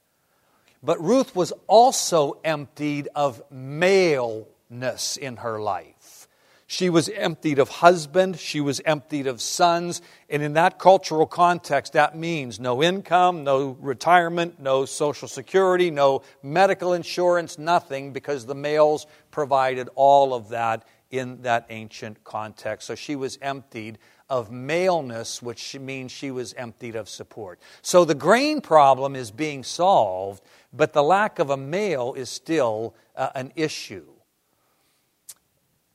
But 0.83 1.01
Ruth 1.01 1.35
was 1.37 1.53
also 1.67 2.39
emptied 2.45 3.09
of 3.15 3.43
maleness 3.51 5.17
in 5.17 5.37
her 5.37 5.61
life. 5.61 6.29
She 6.67 6.89
was 6.89 7.11
emptied 7.11 7.59
of 7.59 7.69
husband, 7.69 8.39
she 8.39 8.63
was 8.63 8.81
emptied 8.87 9.27
of 9.27 9.43
sons, 9.43 10.01
and 10.31 10.43
in 10.43 10.55
that 10.55 10.79
cultural 10.79 11.27
context, 11.27 11.93
that 11.93 12.17
means 12.17 12.59
no 12.59 12.83
income, 12.83 13.45
no 13.45 13.77
retirement, 13.79 14.59
no 14.59 14.87
social 14.87 15.29
security, 15.29 15.91
no 15.91 16.23
medical 16.43 16.95
insurance, 16.95 17.59
nothing, 17.59 18.15
because 18.15 18.47
the 18.47 18.55
males 18.55 19.07
provided 19.31 19.91
all 19.97 20.33
of 20.33 20.49
that 20.49 20.87
in 21.11 21.43
that 21.43 21.67
ancient 21.69 22.25
context. 22.25 22.87
So 22.87 22.95
she 22.95 23.17
was 23.17 23.39
emptied 23.43 23.99
of 24.33 24.51
maleness, 24.51 25.41
which 25.41 25.79
means 25.79 26.11
she 26.11 26.33
was 26.33 26.55
emptied 26.55 26.97
of 26.97 27.09
support. 27.09 27.61
So 27.83 28.05
the 28.05 28.15
grain 28.17 28.61
problem 28.61 29.15
is 29.15 29.31
being 29.31 29.63
solved, 29.63 30.43
but 30.73 30.93
the 30.93 31.03
lack 31.05 31.39
of 31.39 31.51
a 31.51 31.57
male 31.57 32.15
is 32.15 32.31
still 32.31 32.97
uh, 33.15 33.29
an 33.37 33.53
issue 33.55 34.07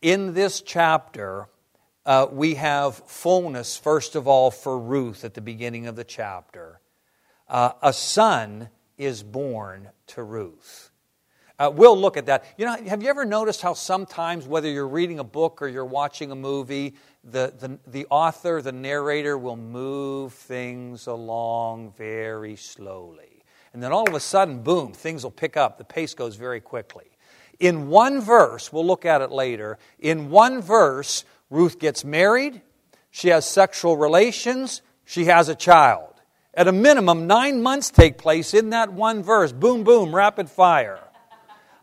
in 0.01 0.33
this 0.33 0.61
chapter, 0.61 1.47
uh, 2.05 2.27
we 2.31 2.55
have 2.55 2.95
fullness, 2.95 3.77
first 3.77 4.15
of 4.15 4.27
all, 4.27 4.51
for 4.51 4.77
Ruth 4.77 5.25
at 5.25 5.33
the 5.33 5.41
beginning 5.41 5.88
of 5.88 5.95
the 5.95 6.03
chapter. 6.03 6.79
Uh, 7.47 7.71
a 7.81 7.93
son 7.93 8.69
is 8.97 9.23
born 9.23 9.89
to 10.07 10.23
Ruth. 10.23 10.91
Uh, 11.59 11.71
we'll 11.73 11.97
look 11.99 12.17
at 12.17 12.27
that. 12.27 12.45
You 12.57 12.65
know, 12.65 12.75
have 12.87 13.01
you 13.01 13.09
ever 13.09 13.25
noticed 13.25 13.61
how 13.61 13.73
sometimes, 13.73 14.47
whether 14.47 14.69
you're 14.69 14.87
reading 14.87 15.17
a 15.17 15.23
book 15.23 15.61
or 15.61 15.67
you're 15.67 15.85
watching 15.85 16.31
a 16.31 16.35
movie, 16.35 16.93
the, 17.23 17.51
the, 17.57 17.79
the 17.87 18.05
author, 18.11 18.61
the 18.61 18.71
narrator, 18.71 19.37
will 19.37 19.55
move 19.55 20.33
things 20.33 21.07
along 21.07 21.93
very 21.97 22.55
slowly. 22.55 23.43
And 23.73 23.81
then 23.81 23.91
all 23.91 24.07
of 24.07 24.13
a 24.13 24.19
sudden, 24.19 24.61
boom, 24.61 24.93
things 24.93 25.23
will 25.23 25.31
pick 25.31 25.57
up. 25.57 25.77
The 25.77 25.83
pace 25.83 26.13
goes 26.13 26.35
very 26.35 26.61
quickly. 26.61 27.05
In 27.59 27.87
one 27.87 28.21
verse, 28.21 28.71
we'll 28.71 28.85
look 28.85 29.05
at 29.05 29.21
it 29.21 29.31
later, 29.31 29.79
in 29.99 30.29
one 30.29 30.61
verse, 30.61 31.25
Ruth 31.49 31.79
gets 31.79 32.05
married, 32.05 32.61
she 33.09 33.29
has 33.29 33.45
sexual 33.45 33.97
relations, 33.97 34.83
she 35.05 35.25
has 35.25 35.49
a 35.49 35.55
child. 35.55 36.13
At 36.53 36.67
a 36.67 36.71
minimum, 36.71 37.25
nine 37.25 37.63
months 37.63 37.89
take 37.89 38.17
place 38.17 38.53
in 38.53 38.71
that 38.71 38.91
one 38.91 39.23
verse. 39.23 39.51
Boom, 39.51 39.83
boom, 39.83 40.13
rapid 40.13 40.49
fire. 40.49 40.99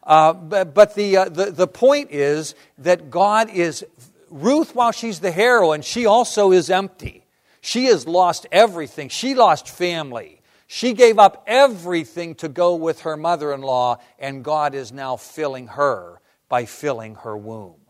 Uh, 0.05 0.33
but, 0.35 0.75
but 0.75 0.95
the, 0.95 1.17
uh, 1.17 1.29
the, 1.29 1.51
the 1.51 1.67
point 1.67 2.11
is 2.11 2.55
that 2.79 3.11
God 3.11 3.51
is, 3.51 3.85
Ruth, 4.31 4.75
while 4.75 4.93
she's 4.93 5.21
the 5.21 5.31
heroine, 5.31 5.83
she 5.83 6.07
also 6.07 6.53
is 6.53 6.71
empty. 6.71 7.25
She 7.61 7.87
has 7.87 8.07
lost 8.07 8.47
everything. 8.53 9.09
She 9.09 9.35
lost 9.35 9.69
family. 9.69 10.43
She 10.67 10.93
gave 10.93 11.19
up 11.19 11.45
everything 11.47 12.35
to 12.37 12.49
go 12.49 12.75
with 12.75 13.03
her 13.03 13.17
mother 13.17 13.53
in 13.53 13.63
law, 13.63 13.99
and 14.19 14.45
God 14.45 14.75
is 14.75 14.93
now 14.93 15.17
filling 15.17 15.69
her 15.69 16.21
by 16.49 16.67
filling 16.67 17.15
her 17.17 17.37
womb. 17.37 17.81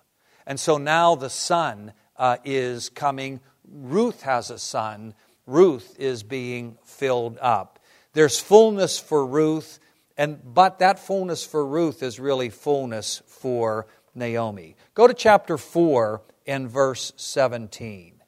And 0.46 0.60
so 0.60 0.78
now 0.78 1.14
the 1.14 1.30
son 1.30 1.92
uh, 2.16 2.36
is 2.44 2.88
coming. 2.90 3.40
Ruth 3.68 4.22
has 4.22 4.50
a 4.50 4.58
son. 4.58 5.14
Ruth 5.46 5.96
is 5.98 6.22
being 6.22 6.78
filled 6.84 7.38
up. 7.40 7.78
There's 8.12 8.38
fullness 8.38 8.98
for 8.98 9.26
Ruth, 9.26 9.80
and 10.16 10.40
but 10.44 10.78
that 10.78 10.98
fullness 10.98 11.44
for 11.44 11.66
Ruth 11.66 12.02
is 12.02 12.20
really 12.20 12.50
fullness 12.50 13.22
for 13.26 13.86
Naomi. 14.14 14.76
Go 14.94 15.06
to 15.06 15.14
chapter 15.14 15.58
4 15.58 16.22
and 16.46 16.70
verse 16.70 17.12
17. 17.16 18.22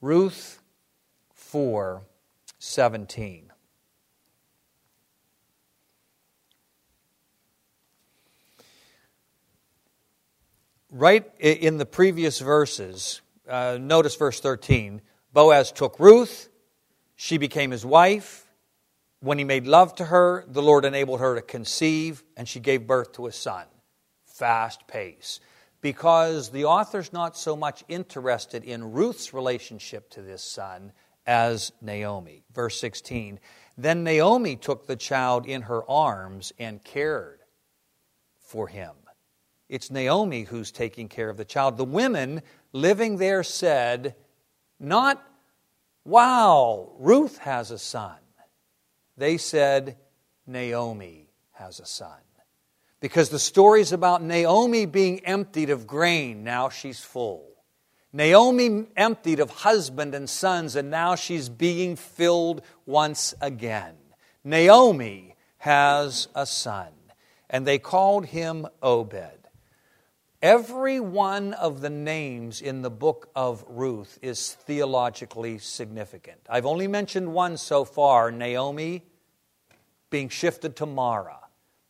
Ruth 0.00 0.62
4 1.34 2.02
17. 2.58 3.52
right 10.96 11.30
in 11.38 11.78
the 11.78 11.86
previous 11.86 12.38
verses, 12.38 13.20
uh, 13.48 13.78
notice 13.80 14.16
verse 14.16 14.40
13 14.40 15.02
Boaz 15.32 15.70
took 15.70 16.00
Ruth, 16.00 16.48
she 17.14 17.36
became 17.36 17.70
his 17.70 17.84
wife. 17.84 18.45
When 19.26 19.38
he 19.38 19.44
made 19.44 19.66
love 19.66 19.92
to 19.96 20.04
her, 20.04 20.44
the 20.46 20.62
Lord 20.62 20.84
enabled 20.84 21.18
her 21.18 21.34
to 21.34 21.42
conceive, 21.42 22.22
and 22.36 22.46
she 22.46 22.60
gave 22.60 22.86
birth 22.86 23.14
to 23.14 23.26
a 23.26 23.32
son. 23.32 23.64
Fast 24.24 24.86
pace. 24.86 25.40
Because 25.80 26.50
the 26.50 26.66
author's 26.66 27.12
not 27.12 27.36
so 27.36 27.56
much 27.56 27.82
interested 27.88 28.62
in 28.62 28.92
Ruth's 28.92 29.34
relationship 29.34 30.10
to 30.10 30.22
this 30.22 30.44
son 30.44 30.92
as 31.26 31.72
Naomi. 31.82 32.44
Verse 32.54 32.78
16 32.78 33.40
Then 33.76 34.04
Naomi 34.04 34.54
took 34.54 34.86
the 34.86 34.94
child 34.94 35.44
in 35.44 35.62
her 35.62 35.82
arms 35.90 36.52
and 36.56 36.84
cared 36.84 37.40
for 38.38 38.68
him. 38.68 38.94
It's 39.68 39.90
Naomi 39.90 40.44
who's 40.44 40.70
taking 40.70 41.08
care 41.08 41.30
of 41.30 41.36
the 41.36 41.44
child. 41.44 41.78
The 41.78 41.84
women 41.84 42.42
living 42.72 43.16
there 43.16 43.42
said, 43.42 44.14
not, 44.78 45.20
wow, 46.04 46.92
Ruth 47.00 47.38
has 47.38 47.72
a 47.72 47.78
son. 47.78 48.18
They 49.16 49.36
said, 49.36 49.96
Naomi 50.46 51.28
has 51.52 51.80
a 51.80 51.86
son. 51.86 52.18
Because 53.00 53.28
the 53.28 53.38
story's 53.38 53.92
about 53.92 54.22
Naomi 54.22 54.86
being 54.86 55.20
emptied 55.20 55.70
of 55.70 55.86
grain, 55.86 56.44
now 56.44 56.68
she's 56.68 57.00
full. 57.00 57.44
Naomi 58.12 58.86
emptied 58.96 59.40
of 59.40 59.50
husband 59.50 60.14
and 60.14 60.28
sons, 60.28 60.76
and 60.76 60.90
now 60.90 61.14
she's 61.14 61.48
being 61.48 61.96
filled 61.96 62.62
once 62.86 63.34
again. 63.40 63.94
Naomi 64.42 65.34
has 65.58 66.28
a 66.34 66.46
son, 66.46 66.92
and 67.50 67.66
they 67.66 67.78
called 67.78 68.26
him 68.26 68.66
Obed. 68.82 69.35
Every 70.46 71.00
one 71.00 71.54
of 71.54 71.80
the 71.80 71.90
names 71.90 72.60
in 72.60 72.82
the 72.82 72.88
book 72.88 73.28
of 73.34 73.64
Ruth 73.66 74.16
is 74.22 74.54
theologically 74.54 75.58
significant. 75.58 76.38
I've 76.48 76.66
only 76.66 76.86
mentioned 76.86 77.32
one 77.32 77.56
so 77.56 77.84
far 77.84 78.30
Naomi 78.30 79.02
being 80.08 80.28
shifted 80.28 80.76
to 80.76 80.86
Mara. 80.86 81.40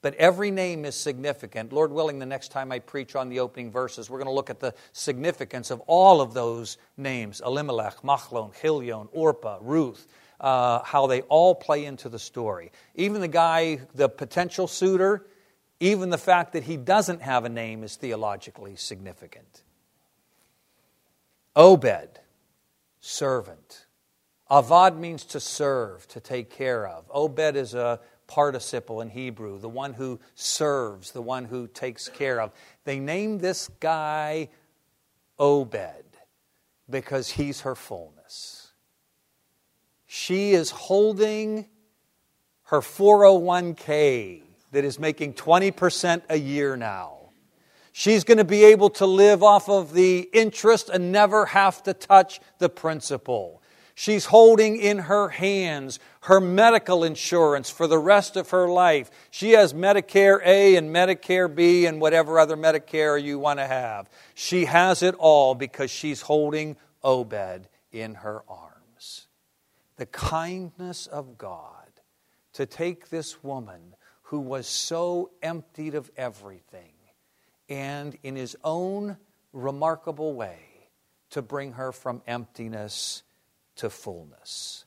But 0.00 0.14
every 0.14 0.50
name 0.50 0.86
is 0.86 0.94
significant. 0.94 1.70
Lord 1.70 1.92
willing, 1.92 2.18
the 2.18 2.24
next 2.24 2.48
time 2.48 2.72
I 2.72 2.78
preach 2.78 3.14
on 3.14 3.28
the 3.28 3.40
opening 3.40 3.70
verses, 3.70 4.08
we're 4.08 4.20
going 4.20 4.24
to 4.24 4.32
look 4.32 4.48
at 4.48 4.60
the 4.60 4.72
significance 4.94 5.70
of 5.70 5.80
all 5.80 6.22
of 6.22 6.32
those 6.32 6.78
names 6.96 7.42
Elimelech, 7.44 8.00
Machlon, 8.02 8.58
Chilion, 8.58 9.10
Orpah, 9.12 9.58
Ruth, 9.60 10.08
uh, 10.40 10.82
how 10.82 11.06
they 11.06 11.20
all 11.20 11.54
play 11.54 11.84
into 11.84 12.08
the 12.08 12.18
story. 12.18 12.72
Even 12.94 13.20
the 13.20 13.28
guy, 13.28 13.80
the 13.94 14.08
potential 14.08 14.66
suitor, 14.66 15.26
even 15.80 16.10
the 16.10 16.18
fact 16.18 16.52
that 16.54 16.64
he 16.64 16.76
doesn't 16.76 17.22
have 17.22 17.44
a 17.44 17.48
name 17.48 17.84
is 17.84 17.96
theologically 17.96 18.76
significant. 18.76 19.62
Obed, 21.54 22.20
servant. 23.00 23.86
Avad 24.50 24.96
means 24.96 25.24
to 25.24 25.40
serve, 25.40 26.06
to 26.08 26.20
take 26.20 26.50
care 26.50 26.86
of. 26.86 27.04
Obed 27.10 27.56
is 27.56 27.74
a 27.74 28.00
participle 28.26 29.00
in 29.00 29.10
Hebrew, 29.10 29.58
the 29.58 29.68
one 29.68 29.94
who 29.94 30.20
serves, 30.34 31.12
the 31.12 31.22
one 31.22 31.44
who 31.44 31.66
takes 31.66 32.08
care 32.08 32.40
of. 32.40 32.52
They 32.84 32.98
named 32.98 33.40
this 33.40 33.68
guy 33.80 34.48
Obed 35.38 36.04
because 36.88 37.30
he's 37.30 37.62
her 37.62 37.74
fullness. 37.74 38.72
She 40.06 40.52
is 40.52 40.70
holding 40.70 41.66
her 42.64 42.80
401k 42.80 44.45
that 44.76 44.84
is 44.84 44.98
making 44.98 45.32
20% 45.32 46.20
a 46.28 46.36
year 46.36 46.76
now. 46.76 47.16
She's 47.92 48.24
going 48.24 48.36
to 48.36 48.44
be 48.44 48.62
able 48.64 48.90
to 48.90 49.06
live 49.06 49.42
off 49.42 49.70
of 49.70 49.94
the 49.94 50.28
interest 50.34 50.90
and 50.90 51.10
never 51.10 51.46
have 51.46 51.82
to 51.84 51.94
touch 51.94 52.40
the 52.58 52.68
principal. 52.68 53.62
She's 53.94 54.26
holding 54.26 54.76
in 54.76 54.98
her 54.98 55.30
hands 55.30 55.98
her 56.20 56.42
medical 56.42 57.04
insurance 57.04 57.70
for 57.70 57.86
the 57.86 57.96
rest 57.96 58.36
of 58.36 58.50
her 58.50 58.68
life. 58.68 59.10
She 59.30 59.52
has 59.52 59.72
Medicare 59.72 60.40
A 60.44 60.76
and 60.76 60.94
Medicare 60.94 61.52
B 61.52 61.86
and 61.86 61.98
whatever 61.98 62.38
other 62.38 62.58
Medicare 62.58 63.20
you 63.22 63.38
want 63.38 63.58
to 63.60 63.66
have. 63.66 64.10
She 64.34 64.66
has 64.66 65.02
it 65.02 65.14
all 65.14 65.54
because 65.54 65.90
she's 65.90 66.20
holding 66.20 66.76
Obed 67.02 67.66
in 67.92 68.16
her 68.16 68.42
arms. 68.46 69.28
The 69.96 70.04
kindness 70.04 71.06
of 71.06 71.38
God 71.38 71.86
to 72.52 72.66
take 72.66 73.08
this 73.08 73.42
woman 73.42 73.95
who 74.26 74.40
was 74.40 74.66
so 74.66 75.30
emptied 75.42 75.94
of 75.94 76.10
everything, 76.16 76.92
and 77.68 78.16
in 78.22 78.34
his 78.34 78.56
own 78.64 79.16
remarkable 79.52 80.34
way, 80.34 80.58
to 81.30 81.42
bring 81.42 81.72
her 81.72 81.92
from 81.92 82.22
emptiness 82.26 83.22
to 83.76 83.90
fullness. 83.90 84.84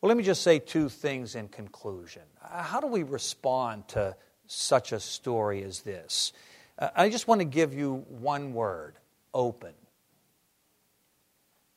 Well, 0.00 0.08
let 0.08 0.16
me 0.16 0.22
just 0.22 0.42
say 0.42 0.60
two 0.60 0.88
things 0.88 1.34
in 1.34 1.48
conclusion. 1.48 2.22
Uh, 2.42 2.62
how 2.62 2.80
do 2.80 2.86
we 2.86 3.02
respond 3.02 3.88
to 3.88 4.16
such 4.46 4.92
a 4.92 5.00
story 5.00 5.62
as 5.64 5.80
this? 5.80 6.32
Uh, 6.78 6.90
I 6.94 7.08
just 7.08 7.26
want 7.26 7.40
to 7.40 7.44
give 7.44 7.74
you 7.74 8.04
one 8.08 8.52
word 8.52 8.94
open. 9.34 9.74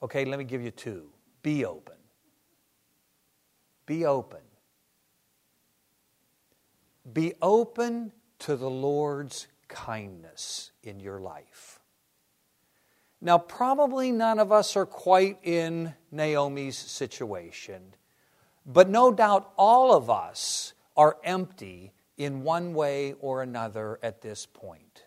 Okay, 0.03 0.25
let 0.25 0.37
me 0.37 0.45
give 0.45 0.61
you 0.61 0.71
two. 0.71 1.05
Be 1.41 1.65
open. 1.65 1.95
Be 3.87 4.05
open. 4.05 4.39
Be 7.11 7.33
open 7.41 8.11
to 8.39 8.55
the 8.55 8.69
Lord's 8.69 9.47
kindness 9.67 10.71
in 10.83 10.99
your 10.99 11.19
life. 11.19 11.79
Now, 13.21 13.37
probably 13.37 14.11
none 14.11 14.39
of 14.39 14.51
us 14.51 14.75
are 14.75 14.85
quite 14.85 15.37
in 15.43 15.93
Naomi's 16.11 16.77
situation, 16.77 17.93
but 18.65 18.89
no 18.89 19.11
doubt 19.11 19.51
all 19.57 19.93
of 19.93 20.09
us 20.09 20.73
are 20.97 21.17
empty 21.23 21.93
in 22.17 22.43
one 22.43 22.73
way 22.73 23.13
or 23.19 23.41
another 23.41 23.99
at 24.01 24.21
this 24.21 24.45
point. 24.45 25.05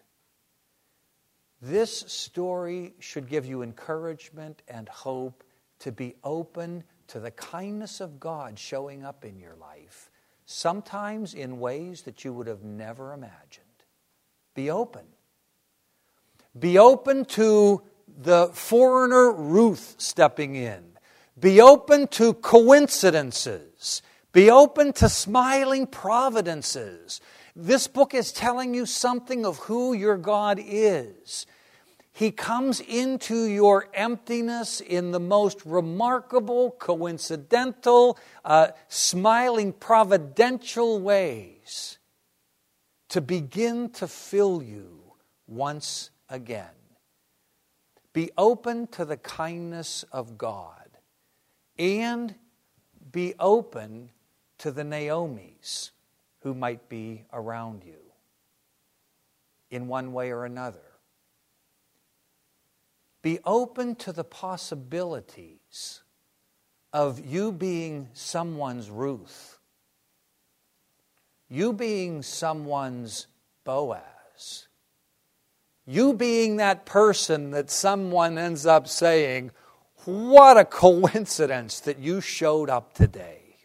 This 1.61 2.01
story 2.07 2.95
should 2.99 3.29
give 3.29 3.47
you 3.47 3.63
encouragement 3.63 4.63
and 4.69 4.89
hope 4.89 5.43
to 5.81 5.91
be 5.91 6.15
open 6.23 6.85
to 7.09 7.21
the 7.21 7.31
kindness 7.31 8.01
of 8.01 8.21
God 8.21 8.59
showing 8.59 9.05
up 9.05 9.25
in 9.25 9.39
your 9.39 9.57
life, 9.57 10.11
sometimes 10.55 11.35
in 11.35 11.59
ways 11.59 12.03
that 12.03 12.25
you 12.25 12.33
would 12.33 12.47
have 12.47 12.63
never 12.63 13.13
imagined. 13.13 13.65
Be 14.55 14.71
open. 14.71 15.03
Be 16.57 16.79
open 16.79 17.25
to 17.27 17.83
the 18.07 18.49
foreigner 18.53 19.33
Ruth 19.33 19.97
stepping 19.99 20.55
in. 20.55 20.85
Be 21.39 21.61
open 21.61 22.07
to 22.09 22.35
coincidences. 22.35 24.01
Be 24.33 24.51
open 24.51 24.93
to 24.95 25.09
smiling 25.09 25.89
providences. 25.89 27.21
This 27.57 27.89
book 27.89 28.15
is 28.15 28.31
telling 28.31 28.75
you 28.75 28.87
something 28.87 29.45
of 29.45 29.59
who 29.59 29.93
your 29.93 30.17
God 30.17 30.61
is. 30.63 31.47
He 32.17 32.31
comes 32.31 32.79
into 32.79 33.47
your 33.47 33.89
emptiness 33.93 34.81
in 34.81 35.11
the 35.11 35.19
most 35.19 35.67
remarkable, 35.67 36.71
coincidental, 36.71 38.21
uh, 38.45 38.69
smiling, 38.87 39.73
providential 39.73 41.01
ways 41.01 41.99
to 43.09 43.21
begin 43.21 43.91
to 43.91 44.07
fill 44.07 44.63
you 44.63 45.15
once 45.49 46.11
again. 46.29 46.77
Be 48.13 48.31
open 48.39 48.87
to 48.89 49.05
the 49.05 49.17
kindness 49.17 50.05
of 50.13 50.39
God 50.39 50.89
and 51.77 52.37
be 53.11 53.35
open 53.41 54.11
to 54.59 54.71
the 54.71 54.85
Naomis 54.85 55.91
who 56.43 56.55
might 56.55 56.89
be 56.89 57.25
around 57.33 57.83
you 57.85 57.99
in 59.69 59.89
one 59.89 60.13
way 60.13 60.31
or 60.31 60.45
another. 60.45 60.94
Be 63.25 63.39
open 63.47 63.95
to 63.97 64.13
the 64.13 64.23
possibilities 64.23 66.03
of 66.93 67.25
you 67.25 67.53
being 67.53 68.11
someone's 68.13 68.91
Ruth, 68.91 69.61
you 71.49 71.73
being 71.73 72.23
someone's 72.23 73.27
Boaz, 73.65 74.69
you 75.87 76.13
being 76.13 76.57
that 76.57 76.85
person 76.85 77.53
that 77.53 77.71
someone 77.71 78.37
ends 78.37 78.67
up 78.67 78.87
saying, 78.87 79.53
What 80.05 80.59
a 80.59 80.67
coincidence 80.67 81.81
that 81.81 81.99
you 81.99 82.21
showed 82.21 82.69
up 82.69 82.93
today. 82.93 83.57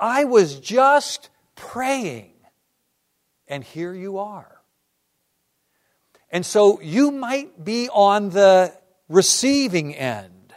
I 0.00 0.24
was 0.24 0.58
just 0.58 1.30
praying, 1.54 2.32
and 3.46 3.62
here 3.62 3.94
you 3.94 4.18
are. 4.18 4.59
And 6.30 6.46
so 6.46 6.80
you 6.80 7.10
might 7.10 7.64
be 7.64 7.88
on 7.88 8.30
the 8.30 8.72
receiving 9.08 9.94
end, 9.94 10.54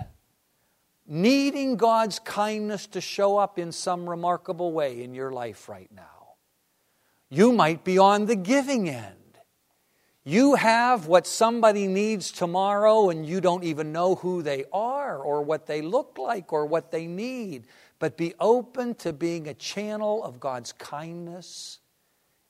needing 1.07 1.78
God's 1.78 2.19
kindness 2.19 2.86
to 2.88 3.01
show 3.01 3.38
up 3.38 3.57
in 3.57 3.71
some 3.71 4.07
remarkable 4.07 4.71
way 4.71 5.03
in 5.03 5.15
your 5.15 5.32
life 5.32 5.67
right 5.67 5.89
now. 5.93 6.36
You 7.30 7.51
might 7.51 7.84
be 7.84 7.97
on 7.97 8.28
the 8.28 8.36
giving 8.36 8.88
end. 8.88 9.15
You 10.24 10.53
have 10.55 11.07
what 11.07 11.26
somebody 11.26 11.88
needs 11.88 12.32
tomorrow, 12.32 13.09
and 13.09 13.26
you 13.26 13.41
don't 13.41 13.63
even 13.63 13.91
know 13.91 14.15
who 14.15 14.43
they 14.43 14.65
are, 14.71 15.17
or 15.17 15.41
what 15.41 15.65
they 15.65 15.82
look 15.82 16.17
like, 16.19 16.53
or 16.53 16.67
what 16.67 16.91
they 16.91 17.07
need. 17.07 17.65
But 17.97 18.15
be 18.15 18.36
open 18.39 18.93
to 18.95 19.11
being 19.11 19.47
a 19.47 19.53
channel 19.53 20.24
of 20.24 20.39
God's 20.39 20.71
kindness 20.71 21.80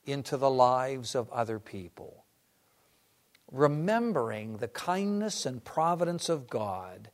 into 0.05 0.36
the 0.36 0.49
lives 0.49 1.15
of 1.15 1.32
other 1.32 1.57
people 1.57 2.22
remembering 3.54 4.58
the 4.58 4.68
kindness 4.68 5.45
and 5.45 5.64
providence 5.64 6.28
of 6.28 6.49
God. 6.49 7.10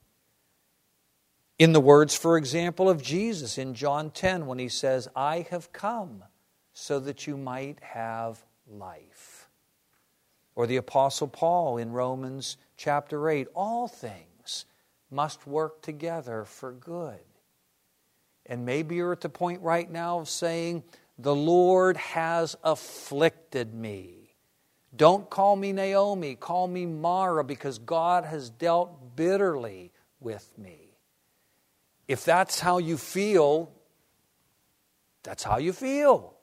In 1.59 1.73
the 1.73 1.81
words, 1.81 2.15
for 2.15 2.37
example, 2.37 2.89
of 2.89 3.03
Jesus 3.03 3.57
in 3.57 3.73
John 3.73 4.09
10, 4.09 4.45
when 4.45 4.57
he 4.57 4.69
says, 4.69 5.09
I 5.13 5.45
have 5.51 5.73
come 5.73 6.23
so 6.71 7.01
that 7.01 7.27
you 7.27 7.35
might 7.35 7.79
have 7.81 8.45
life. 8.65 9.49
Or 10.55 10.65
the 10.65 10.77
Apostle 10.77 11.27
Paul 11.27 11.77
in 11.77 11.91
Romans 11.91 12.55
chapter 12.77 13.29
8, 13.29 13.49
all 13.53 13.89
things 13.89 14.65
must 15.11 15.45
work 15.45 15.81
together 15.81 16.45
for 16.45 16.71
good. 16.71 17.19
And 18.45 18.65
maybe 18.65 18.95
you're 18.95 19.11
at 19.11 19.21
the 19.21 19.29
point 19.29 19.61
right 19.61 19.89
now 19.91 20.19
of 20.19 20.29
saying, 20.29 20.83
The 21.17 21.35
Lord 21.35 21.97
has 21.97 22.55
afflicted 22.63 23.73
me. 23.73 24.18
Don't 24.95 25.29
call 25.29 25.55
me 25.55 25.71
Naomi, 25.71 26.35
call 26.35 26.67
me 26.67 26.85
Mara, 26.85 27.43
because 27.43 27.77
God 27.77 28.25
has 28.25 28.49
dealt 28.49 29.15
bitterly 29.15 29.91
with 30.19 30.51
me. 30.57 30.97
If 32.07 32.25
that's 32.25 32.59
how 32.59 32.79
you 32.79 32.97
feel, 32.97 33.71
that's 35.23 35.43
how 35.43 35.57
you 35.57 35.73
feel. 35.73 36.33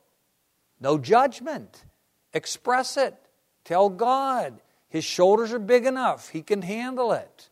No 0.80 0.96
judgment. 0.96 1.84
Express 2.32 2.96
it. 2.96 3.16
Tell 3.64 3.88
God. 3.88 4.60
His 4.88 5.04
shoulders 5.04 5.52
are 5.52 5.58
big 5.58 5.84
enough, 5.84 6.28
He 6.28 6.42
can 6.42 6.62
handle 6.62 7.12
it. 7.12 7.50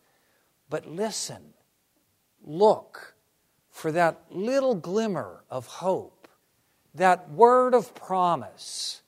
But 0.69 0.87
listen, 0.87 1.53
look 2.41 3.15
for 3.69 3.91
that 3.91 4.21
little 4.29 4.73
glimmer 4.73 5.43
of 5.49 5.67
hope, 5.67 6.29
that 6.93 7.29
word 7.29 7.73
of 7.73 7.93
promise 7.93 9.01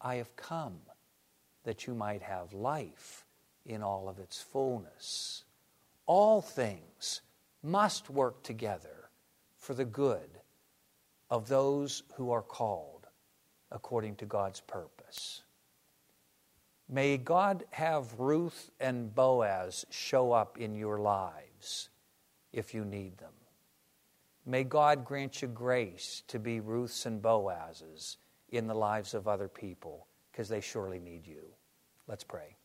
I 0.00 0.16
have 0.16 0.36
come 0.36 0.80
that 1.68 1.86
you 1.86 1.94
might 1.94 2.22
have 2.22 2.54
life 2.54 3.26
in 3.66 3.82
all 3.82 4.08
of 4.08 4.18
its 4.18 4.40
fullness. 4.40 5.44
All 6.06 6.40
things 6.40 7.20
must 7.62 8.08
work 8.08 8.42
together 8.42 9.10
for 9.58 9.74
the 9.74 9.84
good 9.84 10.30
of 11.28 11.46
those 11.46 12.04
who 12.14 12.30
are 12.30 12.40
called 12.40 13.06
according 13.70 14.16
to 14.16 14.24
God's 14.24 14.62
purpose. 14.62 15.42
May 16.88 17.18
God 17.18 17.64
have 17.72 18.18
Ruth 18.18 18.70
and 18.80 19.14
Boaz 19.14 19.84
show 19.90 20.32
up 20.32 20.56
in 20.56 20.74
your 20.74 20.98
lives 20.98 21.90
if 22.50 22.72
you 22.72 22.86
need 22.86 23.18
them. 23.18 23.34
May 24.46 24.64
God 24.64 25.04
grant 25.04 25.42
you 25.42 25.48
grace 25.48 26.22
to 26.28 26.38
be 26.38 26.60
Ruths 26.60 27.04
and 27.04 27.20
Boazes 27.20 28.16
in 28.48 28.66
the 28.66 28.74
lives 28.74 29.12
of 29.12 29.28
other 29.28 29.48
people 29.48 30.06
because 30.32 30.48
they 30.48 30.62
surely 30.62 30.98
need 30.98 31.26
you. 31.26 31.42
Let's 32.08 32.24
pray. 32.24 32.57